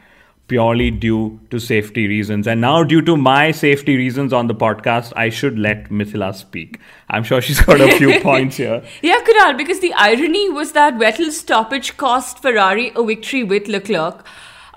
purely 0.51 0.91
due 0.91 1.39
to 1.49 1.61
safety 1.61 2.09
reasons. 2.09 2.49
And 2.49 2.61
now, 2.61 2.83
due 2.83 3.03
to 3.03 3.17
my 3.17 3.53
safety 3.53 3.97
reasons 3.97 4.33
on 4.33 4.49
the 4.49 4.55
podcast, 4.55 5.13
I 5.15 5.29
should 5.31 5.61
let 5.61 5.91
Mithila 5.91 6.35
speak. 6.35 6.81
I'm 7.09 7.23
sure 7.23 7.41
she's 7.41 7.61
got 7.61 7.81
a 7.81 7.97
few 7.97 8.19
points 8.29 8.57
here. 8.57 8.83
Yeah, 9.01 9.21
Kunal, 9.29 9.57
because 9.57 9.79
the 9.79 9.93
irony 9.95 10.51
was 10.51 10.73
that 10.73 10.95
Vettel's 10.95 11.39
stoppage 11.39 11.97
cost 11.97 12.43
Ferrari 12.43 12.91
a 12.97 13.05
victory 13.05 13.45
with 13.45 13.69
Leclerc. 13.69 14.27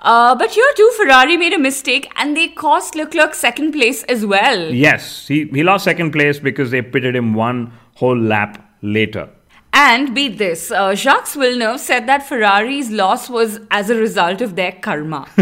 Uh, 0.00 0.34
but 0.36 0.50
here 0.52 0.72
too, 0.76 0.92
Ferrari 0.96 1.36
made 1.36 1.52
a 1.52 1.58
mistake 1.58 2.08
and 2.14 2.36
they 2.36 2.46
cost 2.46 2.94
Leclerc 2.94 3.34
second 3.34 3.72
place 3.72 4.04
as 4.04 4.24
well. 4.24 4.72
Yes, 4.72 5.26
he, 5.26 5.46
he 5.46 5.64
lost 5.64 5.82
second 5.84 6.12
place 6.12 6.38
because 6.38 6.70
they 6.70 6.82
pitted 6.82 7.16
him 7.16 7.34
one 7.34 7.72
whole 7.94 8.16
lap 8.16 8.64
later. 8.82 9.28
And 9.76 10.14
beat 10.14 10.38
this, 10.38 10.70
uh, 10.70 10.94
Jacques 10.94 11.32
Villeneuve 11.32 11.80
said 11.80 12.06
that 12.06 12.28
Ferrari's 12.28 12.92
loss 12.92 13.28
was 13.28 13.58
as 13.72 13.90
a 13.90 13.96
result 13.96 14.40
of 14.40 14.54
their 14.54 14.70
karma. 14.70 15.26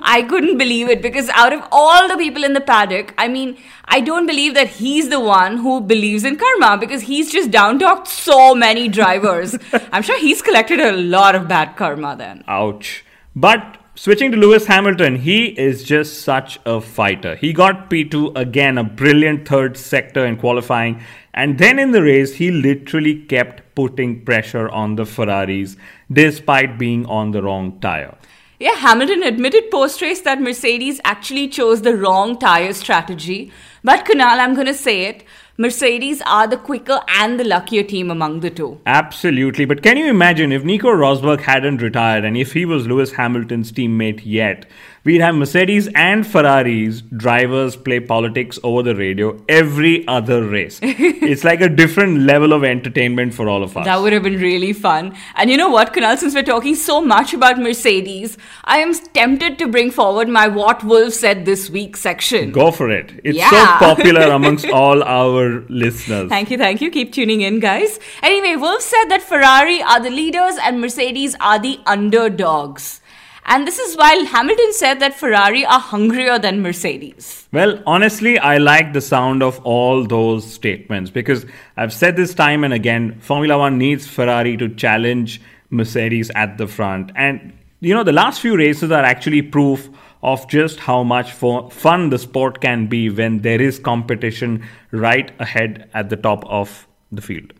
I 0.00 0.22
couldn't 0.22 0.58
believe 0.58 0.88
it 0.88 1.02
because 1.02 1.28
out 1.30 1.52
of 1.52 1.60
all 1.72 2.06
the 2.06 2.16
people 2.16 2.44
in 2.44 2.52
the 2.52 2.60
paddock, 2.60 3.12
I 3.18 3.26
mean, 3.26 3.58
I 3.86 4.00
don't 4.00 4.26
believe 4.26 4.54
that 4.54 4.68
he's 4.68 5.08
the 5.08 5.18
one 5.18 5.56
who 5.56 5.80
believes 5.80 6.22
in 6.22 6.36
karma 6.36 6.78
because 6.78 7.02
he's 7.02 7.32
just 7.32 7.50
down 7.50 7.80
talked 7.80 8.06
so 8.06 8.54
many 8.54 8.86
drivers. 8.86 9.58
I'm 9.92 10.02
sure 10.02 10.20
he's 10.20 10.40
collected 10.40 10.78
a 10.78 10.92
lot 10.92 11.34
of 11.34 11.48
bad 11.48 11.76
karma 11.76 12.14
then. 12.16 12.44
Ouch. 12.46 13.04
But 13.34 13.78
switching 13.94 14.30
to 14.32 14.36
Lewis 14.36 14.66
Hamilton, 14.66 15.16
he 15.16 15.46
is 15.58 15.84
just 15.84 16.22
such 16.22 16.58
a 16.66 16.80
fighter. 16.80 17.36
He 17.36 17.52
got 17.52 17.90
P2 17.90 18.36
again, 18.36 18.78
a 18.78 18.84
brilliant 18.84 19.46
third 19.48 19.76
sector 19.76 20.24
in 20.26 20.36
qualifying. 20.36 21.00
And 21.32 21.58
then 21.58 21.78
in 21.78 21.90
the 21.92 22.02
race, 22.02 22.34
he 22.34 22.50
literally 22.50 23.14
kept 23.14 23.74
putting 23.74 24.24
pressure 24.24 24.68
on 24.68 24.96
the 24.96 25.06
Ferraris 25.06 25.76
despite 26.10 26.78
being 26.78 27.06
on 27.06 27.32
the 27.32 27.42
wrong 27.42 27.80
tire. 27.80 28.16
Yeah, 28.60 28.76
Hamilton 28.76 29.22
admitted 29.22 29.70
post 29.70 30.00
race 30.00 30.20
that 30.22 30.40
Mercedes 30.40 31.00
actually 31.04 31.48
chose 31.48 31.82
the 31.82 31.96
wrong 31.96 32.38
tire 32.38 32.72
strategy. 32.72 33.52
But 33.82 34.04
Kunal, 34.06 34.38
I'm 34.38 34.54
going 34.54 34.68
to 34.68 34.74
say 34.74 35.06
it. 35.06 35.24
Mercedes 35.56 36.20
are 36.26 36.48
the 36.48 36.56
quicker 36.56 37.00
and 37.06 37.38
the 37.38 37.44
luckier 37.44 37.84
team 37.84 38.10
among 38.10 38.40
the 38.40 38.50
two. 38.50 38.80
Absolutely. 38.86 39.64
But 39.64 39.84
can 39.84 39.96
you 39.96 40.06
imagine 40.06 40.50
if 40.50 40.64
Nico 40.64 40.88
Rosberg 40.88 41.42
hadn't 41.42 41.80
retired 41.80 42.24
and 42.24 42.36
if 42.36 42.54
he 42.54 42.64
was 42.64 42.88
Lewis 42.88 43.12
Hamilton's 43.12 43.70
teammate 43.70 44.22
yet? 44.24 44.66
We'd 45.04 45.20
have 45.20 45.34
Mercedes 45.34 45.86
and 45.94 46.26
Ferraris 46.26 47.02
drivers 47.02 47.76
play 47.76 48.00
politics 48.00 48.58
over 48.62 48.82
the 48.82 48.96
radio 48.96 49.38
every 49.50 50.08
other 50.08 50.42
race. 50.42 50.78
it's 50.82 51.44
like 51.44 51.60
a 51.60 51.68
different 51.68 52.20
level 52.20 52.54
of 52.54 52.64
entertainment 52.64 53.34
for 53.34 53.46
all 53.46 53.62
of 53.62 53.76
us. 53.76 53.84
That 53.84 54.00
would 54.00 54.14
have 54.14 54.22
been 54.22 54.40
really 54.40 54.72
fun. 54.72 55.14
And 55.34 55.50
you 55.50 55.58
know 55.58 55.68
what, 55.68 55.92
Kunal, 55.92 56.16
since 56.16 56.34
we're 56.34 56.42
talking 56.42 56.74
so 56.74 57.02
much 57.02 57.34
about 57.34 57.58
Mercedes, 57.58 58.38
I 58.64 58.78
am 58.78 58.94
tempted 58.94 59.58
to 59.58 59.68
bring 59.68 59.90
forward 59.90 60.30
my 60.30 60.48
What 60.48 60.82
Wolff 60.82 61.12
Said 61.12 61.44
This 61.44 61.68
Week 61.68 61.98
section. 61.98 62.50
Go 62.50 62.70
for 62.70 62.90
it. 62.90 63.12
It's 63.24 63.36
Yeah. 63.36 63.50
so 63.50 63.84
popular 63.94 64.22
amongst 64.38 64.66
all 64.70 65.02
our 65.02 65.66
listeners. 65.68 66.30
Thank 66.30 66.50
you, 66.50 66.56
thank 66.56 66.80
you. 66.80 66.90
Keep 66.90 67.12
tuning 67.12 67.42
in, 67.42 67.60
guys. 67.60 68.00
Anyway, 68.22 68.56
Wolff 68.56 68.80
said 68.80 69.10
that 69.10 69.20
Ferrari 69.20 69.82
are 69.82 70.00
the 70.00 70.08
leaders 70.08 70.54
and 70.62 70.80
Mercedes 70.80 71.36
are 71.42 71.58
the 71.58 71.78
underdogs. 71.84 73.02
And 73.46 73.66
this 73.66 73.78
is 73.78 73.96
while 73.96 74.24
Hamilton 74.24 74.72
said 74.72 75.00
that 75.00 75.14
Ferrari 75.14 75.66
are 75.66 75.78
hungrier 75.78 76.38
than 76.38 76.62
Mercedes. 76.62 77.46
Well, 77.52 77.82
honestly, 77.86 78.38
I 78.38 78.56
like 78.58 78.92
the 78.92 79.00
sound 79.00 79.42
of 79.42 79.60
all 79.64 80.04
those 80.04 80.50
statements 80.50 81.10
because 81.10 81.44
I've 81.76 81.92
said 81.92 82.16
this 82.16 82.34
time 82.34 82.64
and 82.64 82.72
again 82.72 83.20
Formula 83.20 83.58
One 83.58 83.76
needs 83.76 84.06
Ferrari 84.06 84.56
to 84.56 84.68
challenge 84.74 85.42
Mercedes 85.70 86.30
at 86.34 86.56
the 86.56 86.66
front. 86.66 87.12
And, 87.16 87.52
you 87.80 87.94
know, 87.94 88.02
the 88.02 88.12
last 88.12 88.40
few 88.40 88.56
races 88.56 88.90
are 88.90 89.04
actually 89.04 89.42
proof 89.42 89.90
of 90.22 90.48
just 90.48 90.80
how 90.80 91.02
much 91.02 91.32
fun 91.32 92.08
the 92.08 92.18
sport 92.18 92.62
can 92.62 92.86
be 92.86 93.10
when 93.10 93.40
there 93.40 93.60
is 93.60 93.78
competition 93.78 94.66
right 94.90 95.30
ahead 95.38 95.90
at 95.92 96.08
the 96.08 96.16
top 96.16 96.46
of 96.46 96.88
the 97.12 97.20
field. 97.20 97.52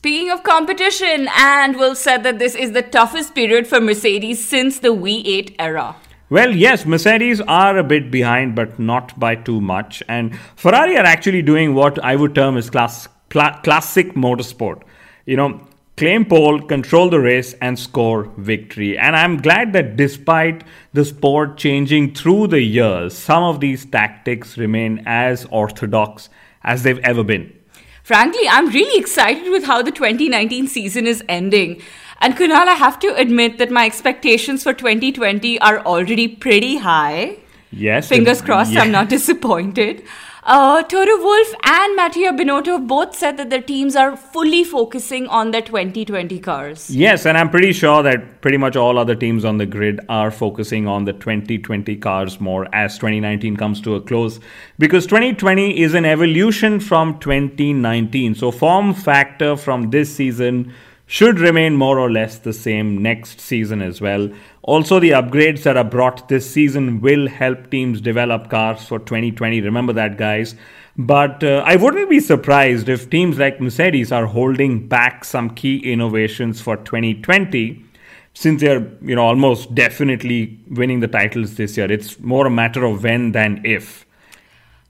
Speaking 0.00 0.30
of 0.30 0.42
competition, 0.42 1.28
and 1.36 1.76
Will 1.76 1.94
said 1.94 2.22
that 2.22 2.38
this 2.38 2.54
is 2.54 2.72
the 2.72 2.80
toughest 2.80 3.34
period 3.34 3.66
for 3.66 3.82
Mercedes 3.82 4.42
since 4.42 4.78
the 4.78 4.88
V8 4.88 5.56
era. 5.58 5.94
Well, 6.30 6.56
yes, 6.56 6.86
Mercedes 6.86 7.42
are 7.42 7.76
a 7.76 7.84
bit 7.84 8.10
behind, 8.10 8.54
but 8.54 8.78
not 8.78 9.20
by 9.20 9.34
too 9.34 9.60
much. 9.60 10.02
And 10.08 10.34
Ferrari 10.56 10.96
are 10.96 11.04
actually 11.04 11.42
doing 11.42 11.74
what 11.74 12.02
I 12.02 12.16
would 12.16 12.34
term 12.34 12.56
as 12.56 12.70
class, 12.70 13.08
cla- 13.28 13.60
classic 13.62 14.14
motorsport. 14.14 14.80
You 15.26 15.36
know, 15.36 15.68
claim 15.98 16.24
pole, 16.24 16.62
control 16.62 17.10
the 17.10 17.20
race, 17.20 17.52
and 17.60 17.78
score 17.78 18.32
victory. 18.38 18.96
And 18.96 19.14
I'm 19.14 19.36
glad 19.36 19.74
that 19.74 19.96
despite 19.96 20.64
the 20.94 21.04
sport 21.04 21.58
changing 21.58 22.14
through 22.14 22.46
the 22.46 22.62
years, 22.62 23.14
some 23.14 23.42
of 23.42 23.60
these 23.60 23.84
tactics 23.84 24.56
remain 24.56 25.02
as 25.04 25.44
orthodox 25.50 26.30
as 26.64 26.84
they've 26.84 27.00
ever 27.00 27.22
been. 27.22 27.59
Frankly, 28.10 28.48
I'm 28.48 28.66
really 28.70 28.98
excited 28.98 29.52
with 29.52 29.62
how 29.62 29.82
the 29.82 29.92
2019 29.92 30.66
season 30.66 31.06
is 31.06 31.22
ending. 31.28 31.80
And 32.20 32.34
Kunal, 32.34 32.66
I 32.66 32.74
have 32.74 32.98
to 32.98 33.14
admit 33.14 33.58
that 33.58 33.70
my 33.70 33.86
expectations 33.86 34.64
for 34.64 34.72
2020 34.72 35.60
are 35.60 35.78
already 35.78 36.26
pretty 36.26 36.78
high. 36.78 37.36
Yes. 37.70 38.08
Fingers 38.08 38.42
crossed, 38.42 38.72
yeah. 38.72 38.80
I'm 38.80 38.90
not 38.90 39.10
disappointed. 39.10 40.02
Uh, 40.52 40.82
Toto 40.82 41.16
Wolff 41.18 41.54
and 41.62 41.94
Mattia 41.94 42.32
Binotto 42.32 42.84
both 42.84 43.14
said 43.14 43.36
that 43.36 43.50
their 43.50 43.62
teams 43.62 43.94
are 43.94 44.16
fully 44.16 44.64
focusing 44.64 45.28
on 45.28 45.52
their 45.52 45.62
2020 45.62 46.40
cars. 46.40 46.90
Yes, 46.90 47.24
and 47.24 47.38
I'm 47.38 47.50
pretty 47.50 47.72
sure 47.72 48.02
that 48.02 48.40
pretty 48.40 48.56
much 48.56 48.74
all 48.74 48.98
other 48.98 49.14
teams 49.14 49.44
on 49.44 49.58
the 49.58 49.66
grid 49.66 50.00
are 50.08 50.32
focusing 50.32 50.88
on 50.88 51.04
the 51.04 51.12
2020 51.12 51.94
cars 51.98 52.40
more 52.40 52.66
as 52.74 52.98
2019 52.98 53.56
comes 53.58 53.80
to 53.82 53.94
a 53.94 54.00
close 54.00 54.40
because 54.76 55.06
2020 55.06 55.80
is 55.80 55.94
an 55.94 56.04
evolution 56.04 56.80
from 56.80 57.20
2019. 57.20 58.34
So, 58.34 58.50
form 58.50 58.92
factor 58.92 59.56
from 59.56 59.90
this 59.90 60.12
season 60.12 60.74
should 61.10 61.40
remain 61.40 61.74
more 61.74 61.98
or 61.98 62.08
less 62.08 62.38
the 62.38 62.52
same 62.52 63.02
next 63.02 63.40
season 63.40 63.82
as 63.82 64.00
well. 64.00 64.30
Also, 64.62 65.00
the 65.00 65.10
upgrades 65.10 65.64
that 65.64 65.76
are 65.76 65.82
brought 65.82 66.28
this 66.28 66.48
season 66.48 67.00
will 67.00 67.26
help 67.26 67.68
teams 67.68 68.00
develop 68.00 68.48
cars 68.48 68.84
for 68.84 69.00
2020. 69.00 69.60
Remember 69.60 69.92
that, 69.92 70.16
guys. 70.16 70.54
But 70.96 71.42
uh, 71.42 71.64
I 71.66 71.74
wouldn't 71.74 72.08
be 72.10 72.20
surprised 72.20 72.88
if 72.88 73.10
teams 73.10 73.40
like 73.40 73.60
Mercedes 73.60 74.12
are 74.12 74.26
holding 74.26 74.86
back 74.86 75.24
some 75.24 75.50
key 75.50 75.78
innovations 75.78 76.60
for 76.60 76.76
2020 76.76 77.84
since 78.32 78.60
they're 78.60 78.88
you 79.02 79.16
know 79.16 79.24
almost 79.24 79.74
definitely 79.74 80.60
winning 80.70 81.00
the 81.00 81.08
titles 81.08 81.56
this 81.56 81.76
year. 81.76 81.90
It's 81.90 82.20
more 82.20 82.46
a 82.46 82.50
matter 82.50 82.84
of 82.84 83.02
when 83.02 83.32
than 83.32 83.62
if. 83.64 84.06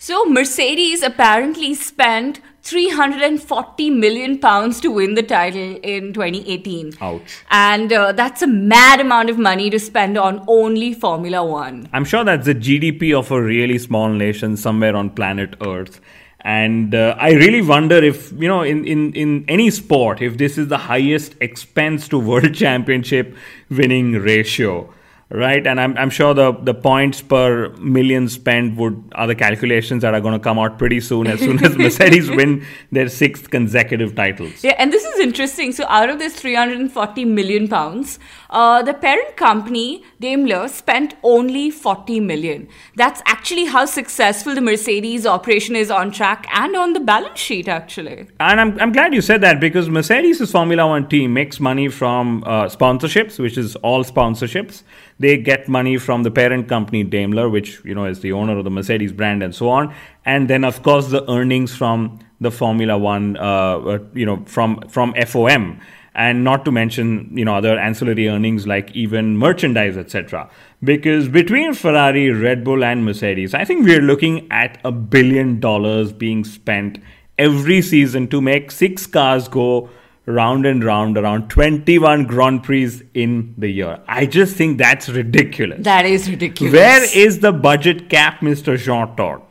So, 0.03 0.25
Mercedes 0.25 1.03
apparently 1.03 1.75
spent 1.75 2.41
340 2.63 3.91
million 3.91 4.39
pounds 4.39 4.81
to 4.81 4.89
win 4.89 5.13
the 5.15 5.23
title 5.23 5.77
in 5.83 6.15
2018. 6.15 6.95
Ouch. 7.03 7.21
And 7.51 7.93
uh, 7.93 8.13
that's 8.13 8.41
a 8.41 8.47
mad 8.47 9.01
amount 9.01 9.29
of 9.29 9.37
money 9.37 9.69
to 9.69 9.79
spend 9.79 10.17
on 10.17 10.43
only 10.49 10.95
Formula 10.95 11.45
One. 11.45 11.87
I'm 11.93 12.07
sure 12.07 12.25
that's 12.25 12.47
the 12.47 12.55
GDP 12.55 13.13
of 13.13 13.31
a 13.31 13.43
really 13.43 13.77
small 13.77 14.09
nation 14.09 14.57
somewhere 14.57 14.97
on 14.97 15.11
planet 15.11 15.55
Earth. 15.61 16.01
And 16.41 16.95
uh, 16.95 17.15
I 17.19 17.33
really 17.33 17.61
wonder 17.61 17.97
if, 17.97 18.33
you 18.33 18.49
know, 18.49 18.63
in, 18.63 18.87
in, 18.87 19.13
in 19.13 19.45
any 19.49 19.69
sport, 19.69 20.23
if 20.23 20.39
this 20.39 20.57
is 20.57 20.69
the 20.69 20.79
highest 20.79 21.35
expense 21.43 22.09
to 22.09 22.19
world 22.19 22.55
championship 22.65 23.37
winning 23.69 24.13
ratio, 24.13 24.95
right? 25.31 25.65
And 25.67 25.81
I'm, 25.81 25.97
I'm 25.97 26.11
sure 26.11 26.35
the, 26.35 26.53
the 26.53 26.75
points 26.75 27.23
per 27.23 27.69
million 27.77 28.29
spent 28.29 28.77
would 28.77 29.13
are 29.15 29.27
the 29.27 29.35
calculations 29.35 30.03
that 30.03 30.13
are 30.13 30.21
going 30.21 30.35
to 30.35 30.41
come 30.41 30.59
out 30.59 30.79
pretty 30.79 31.01
soon 31.01 31.27
as 31.27 31.41
soon 31.41 31.65
as 31.65 31.77
Mercedes 31.79 32.29
win 32.29 32.67
their 32.91 33.09
sixth 33.09 33.51
consecutive 33.51 34.15
titles. 34.15 34.65
Yeah, 34.65 34.75
and 34.79 34.93
this 34.93 35.05
is 35.05 35.21
interesting. 35.21 35.73
So, 35.73 35.87
out 35.89 36.11
of 36.11 36.19
this 36.19 36.35
340 36.35 37.25
million 37.25 37.69
pounds, 37.69 38.19
uh, 38.51 38.83
the 38.83 38.95
parent 38.95 39.37
company, 39.37 40.05
Daimler, 40.19 40.69
spent 40.69 41.15
only 41.23 41.71
40 41.71 42.21
million. 42.21 42.69
That's 42.97 43.23
actually 43.25 43.67
how 43.67 43.85
successful 43.85 44.55
the 44.55 44.61
Mercedes 44.61 45.27
operation 45.27 45.77
is 45.77 45.91
on 45.91 46.11
track 46.11 46.47
and 46.53 46.75
on 46.75 46.93
the 46.93 47.01
balance 47.01 47.39
sheet, 47.39 47.69
actually. 47.69 48.27
And 48.41 48.61
I'm, 48.61 48.81
I'm 48.81 48.93
glad 48.93 49.15
you 49.15 49.21
said 49.21 49.41
that 49.43 49.61
because 49.61 49.89
Mercedes' 49.89 50.51
Formula 50.51 50.87
One 50.87 51.09
team 51.09 51.33
makes 51.33 51.61
money 51.61 51.89
from 51.89 52.43
uh, 52.45 52.65
sponsorships, 52.65 53.39
which 53.39 53.57
is 53.57 53.77
all 53.77 54.03
sponsorships. 54.03 54.83
They 55.21 55.37
get 55.37 55.69
money 55.69 55.99
from 55.99 56.23
the 56.23 56.31
parent 56.31 56.67
company 56.67 57.05
Daimler, 57.05 57.51
which 57.51 57.85
you 57.85 57.95
know 57.95 58.07
is 58.07 58.21
the 58.21 58.33
owner 58.33 58.57
of 58.57 58.65
the 58.65 58.71
Mercedes 58.71 59.13
brand, 59.13 59.43
and 59.43 59.55
so 59.55 59.69
on. 59.69 59.95
And 60.25 60.49
then, 60.49 60.65
of 60.65 60.83
course, 60.83 61.09
the 61.09 61.31
earnings 61.31 61.77
from 61.77 62.19
the 62.41 62.51
Formula 62.51 62.97
One, 62.97 63.37
uh, 63.37 63.41
uh, 63.43 63.99
you 64.15 64.25
know, 64.25 64.43
from 64.47 64.81
from 64.89 65.13
FOM, 65.13 65.79
and 66.15 66.43
not 66.43 66.65
to 66.65 66.73
mention 66.73 67.37
you 67.37 67.45
know 67.45 67.55
other 67.55 67.79
ancillary 67.79 68.29
earnings 68.31 68.67
like 68.67 68.91
even 68.93 69.37
merchandise, 69.37 69.99
etc. 69.99 70.49
Because 70.83 71.29
between 71.29 71.75
Ferrari, 71.75 72.31
Red 72.31 72.65
Bull, 72.65 72.83
and 72.83 73.05
Mercedes, 73.05 73.53
I 73.53 73.67
think 73.67 73.85
we're 73.85 74.01
looking 74.01 74.51
at 74.51 74.81
a 74.85 74.91
billion 74.91 75.61
dollars 75.61 76.15
being 76.15 76.45
spent 76.45 76.99
every 77.39 77.83
season 77.83 78.27
to 78.29 78.41
make 78.41 78.71
six 78.71 79.07
cars 79.07 79.49
go 79.49 79.91
round 80.31 80.67
and 80.67 80.83
round 80.85 81.19
around 81.19 81.49
21 81.51 82.27
Grand 82.27 82.63
Prix 82.63 83.03
in 83.15 83.55
the 83.59 83.69
year. 83.69 84.01
I 84.07 84.27
just 84.27 84.57
think 84.57 84.79
that's 84.79 85.09
ridiculous. 85.09 85.83
That 85.85 86.07
is 86.07 86.31
ridiculous. 86.31 86.73
Where 86.73 87.05
is 87.17 87.41
the 87.41 87.53
budget 87.53 88.09
cap, 88.09 88.41
Mr. 88.41 88.79
Jean 88.79 89.17
Todt? 89.17 89.43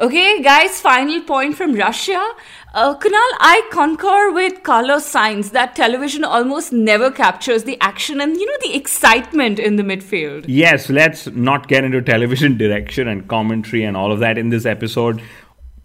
Okay, 0.00 0.40
guys, 0.42 0.80
final 0.80 1.20
point 1.22 1.56
from 1.56 1.74
Russia. 1.74 2.24
Uh, 2.72 2.96
Kunal, 2.96 3.30
I 3.40 3.68
concur 3.72 4.30
with 4.30 4.62
Carlos 4.62 5.12
Sainz 5.12 5.50
that 5.50 5.74
television 5.74 6.22
almost 6.22 6.72
never 6.72 7.10
captures 7.10 7.64
the 7.64 7.76
action 7.80 8.20
and, 8.20 8.36
you 8.36 8.46
know, 8.46 8.58
the 8.62 8.76
excitement 8.76 9.58
in 9.58 9.74
the 9.74 9.82
midfield. 9.82 10.44
Yes, 10.46 10.88
let's 10.88 11.26
not 11.26 11.66
get 11.66 11.82
into 11.82 12.00
television 12.00 12.56
direction 12.64 13.08
and 13.08 13.26
commentary 13.26 13.82
and 13.82 13.96
all 13.96 14.12
of 14.12 14.20
that 14.20 14.38
in 14.38 14.50
this 14.50 14.66
episode 14.66 15.20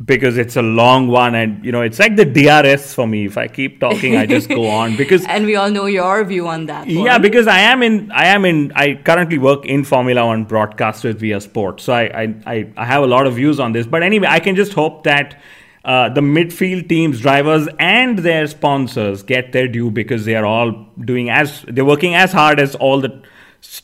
because 0.05 0.37
it's 0.37 0.55
a 0.55 0.61
long 0.61 1.07
one 1.07 1.35
and 1.35 1.63
you 1.63 1.71
know 1.71 1.81
it's 1.81 1.99
like 1.99 2.15
the 2.15 2.25
DRS 2.25 2.93
for 2.93 3.07
me. 3.07 3.25
If 3.25 3.37
I 3.37 3.47
keep 3.47 3.79
talking 3.79 4.15
I 4.15 4.25
just 4.25 4.49
go 4.49 4.67
on 4.81 4.95
because 4.97 5.25
and 5.25 5.45
we 5.45 5.55
all 5.55 5.69
know 5.69 5.85
your 5.85 6.23
view 6.23 6.47
on 6.47 6.65
that 6.65 6.87
one. 6.87 7.05
yeah 7.05 7.17
because 7.17 7.47
I 7.47 7.59
am 7.59 7.83
in 7.83 8.11
I 8.11 8.25
am 8.25 8.45
in 8.45 8.71
I 8.75 8.95
currently 8.95 9.37
work 9.37 9.65
in 9.65 9.83
Formula 9.83 10.25
1 10.25 10.45
broadcast 10.45 11.03
with 11.03 11.19
via 11.19 11.39
sport. 11.41 11.79
So 11.79 11.93
I, 11.93 12.35
I 12.45 12.67
I 12.75 12.85
have 12.85 13.03
a 13.03 13.07
lot 13.07 13.27
of 13.27 13.35
views 13.35 13.59
on 13.59 13.71
this. 13.71 13.85
But 13.85 14.03
anyway 14.03 14.27
I 14.29 14.39
can 14.39 14.55
just 14.55 14.73
hope 14.73 15.03
that 15.03 15.39
uh, 15.85 16.07
the 16.07 16.21
midfield 16.21 16.87
teams, 16.87 17.19
drivers, 17.19 17.67
and 17.77 18.19
their 18.19 18.47
sponsors 18.47 19.21
get 19.21 19.51
their 19.51 19.67
due 19.67 19.91
because 19.91 20.23
they 20.23 20.33
are 20.33 20.45
all 20.45 20.87
doing 21.03 21.29
as 21.29 21.63
they're 21.67 21.83
working 21.83 22.15
as 22.15 22.31
hard 22.31 22.59
as 22.59 22.73
all 22.75 23.01
the 23.01 23.21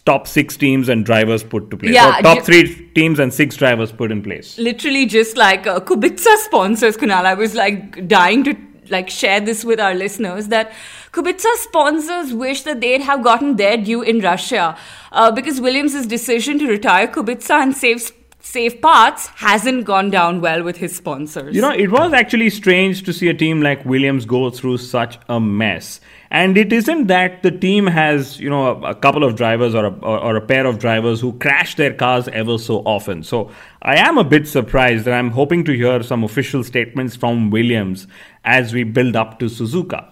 top 0.05 0.27
six 0.27 0.57
teams 0.57 0.89
and 0.89 1.05
drivers 1.05 1.43
put 1.43 1.69
to 1.71 1.77
place. 1.77 1.93
Yeah, 1.93 2.19
or 2.19 2.21
top 2.21 2.43
three 2.43 2.89
teams 2.95 3.19
and 3.19 3.33
six 3.33 3.55
drivers 3.55 3.91
put 3.91 4.12
in 4.12 4.21
place. 4.21 4.57
Literally, 4.57 5.05
just 5.05 5.38
like 5.38 5.67
uh, 5.67 5.79
Kubica 5.79 6.38
sponsors, 6.38 6.98
Kunal. 6.98 7.25
I 7.25 7.33
was 7.33 7.55
like 7.55 8.07
dying 8.07 8.43
to 8.43 8.55
like 8.89 9.09
share 9.09 9.39
this 9.39 9.63
with 9.63 9.79
our 9.79 9.93
listeners 9.93 10.48
that 10.48 10.71
Kubica 11.12 11.55
sponsors 11.57 12.33
wish 12.33 12.63
that 12.63 12.81
they'd 12.81 13.01
have 13.01 13.24
gotten 13.24 13.55
their 13.55 13.77
due 13.77 14.01
in 14.01 14.19
Russia 14.19 14.77
uh, 15.12 15.31
because 15.31 15.62
Williams' 15.62 16.05
decision 16.05 16.59
to 16.59 16.67
retire 16.67 17.07
Kubica 17.07 17.62
and 17.62 17.75
save 17.75 18.12
save 18.41 18.81
parts 18.81 19.27
hasn't 19.27 19.86
gone 19.86 20.09
down 20.09 20.41
well 20.41 20.63
with 20.63 20.77
his 20.77 20.95
sponsors. 20.95 21.55
You 21.55 21.62
know, 21.62 21.71
it 21.71 21.91
was 21.91 22.13
actually 22.13 22.50
strange 22.50 23.03
to 23.03 23.13
see 23.13 23.27
a 23.27 23.33
team 23.33 23.62
like 23.62 23.83
Williams 23.86 24.25
go 24.25 24.50
through 24.50 24.77
such 24.77 25.19
a 25.27 25.39
mess. 25.39 26.00
And 26.31 26.57
it 26.57 26.71
isn't 26.71 27.07
that 27.07 27.41
the 27.41 27.50
team 27.50 27.88
has, 27.88 28.39
you 28.39 28.50
know, 28.50 28.67
a, 28.67 28.91
a 28.91 28.95
couple 28.95 29.24
of 29.24 29.36
drivers 29.36 29.74
or 29.74 29.86
a, 29.86 29.91
or, 30.00 30.19
or 30.19 30.36
a 30.36 30.41
pair 30.41 30.67
of 30.67 30.77
drivers 30.77 31.19
who 31.19 31.33
crash 31.33 31.75
their 31.75 31.93
cars 31.93 32.27
ever 32.27 32.57
so 32.59 32.79
often. 32.86 33.24
So 33.24 33.50
I 33.81 33.95
am 33.95 34.17
a 34.17 34.24
bit 34.24 34.48
surprised 34.48 35.07
and 35.07 35.15
I'm 35.15 35.31
hoping 35.31 35.63
to 35.65 35.71
hear 35.71 36.03
some 36.03 36.24
official 36.24 36.63
statements 36.63 37.15
from 37.15 37.50
Williams 37.50 38.05
as 38.45 38.74
we 38.74 38.83
build 38.83 39.15
up 39.15 39.39
to 39.39 39.45
Suzuka. 39.45 40.07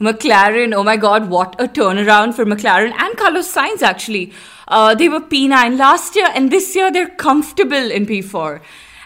McLaren, 0.00 0.74
oh 0.74 0.82
my 0.82 0.96
god, 0.96 1.30
what 1.30 1.54
a 1.60 1.68
turnaround 1.68 2.34
for 2.34 2.44
McLaren 2.44 2.92
and 2.98 3.16
Carlos 3.16 3.54
Sainz 3.54 3.82
actually. 3.82 4.32
Uh, 4.66 4.96
they 4.96 5.08
were 5.08 5.20
P9 5.20 5.78
last 5.78 6.16
year, 6.16 6.28
and 6.34 6.50
this 6.50 6.74
year 6.74 6.90
they're 6.90 7.08
comfortable 7.08 7.90
in 7.90 8.06
P4. 8.06 8.60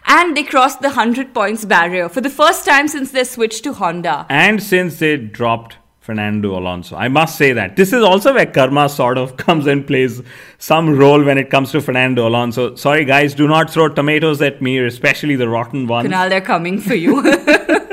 And 0.06 0.36
they 0.36 0.44
crossed 0.44 0.80
the 0.80 0.88
100 0.88 1.34
points 1.34 1.64
barrier 1.64 2.08
for 2.08 2.20
the 2.20 2.30
first 2.30 2.64
time 2.64 2.86
since 2.88 3.10
they 3.10 3.24
switched 3.24 3.64
to 3.64 3.72
Honda. 3.74 4.26
And 4.30 4.62
since 4.62 5.00
they 5.00 5.16
dropped 5.16 5.76
Fernando 6.06 6.56
Alonso. 6.56 6.94
I 6.94 7.08
must 7.08 7.36
say 7.36 7.52
that. 7.52 7.74
This 7.74 7.92
is 7.92 8.02
also 8.02 8.32
where 8.32 8.46
karma 8.46 8.88
sort 8.88 9.18
of 9.18 9.36
comes 9.46 9.66
and 9.66 9.84
plays 9.84 10.22
some 10.58 10.96
role 10.96 11.22
when 11.24 11.36
it 11.36 11.50
comes 11.50 11.72
to 11.72 11.80
Fernando 11.80 12.28
Alonso. 12.28 12.76
Sorry, 12.76 13.04
guys, 13.04 13.34
do 13.34 13.48
not 13.48 13.70
throw 13.70 13.88
tomatoes 13.88 14.40
at 14.40 14.62
me, 14.62 14.78
especially 14.78 15.34
the 15.34 15.48
rotten 15.48 15.88
ones. 15.88 16.08
Kunal, 16.08 16.28
they're 16.28 16.40
coming 16.40 16.80
for 16.80 16.94
you. 16.94 17.22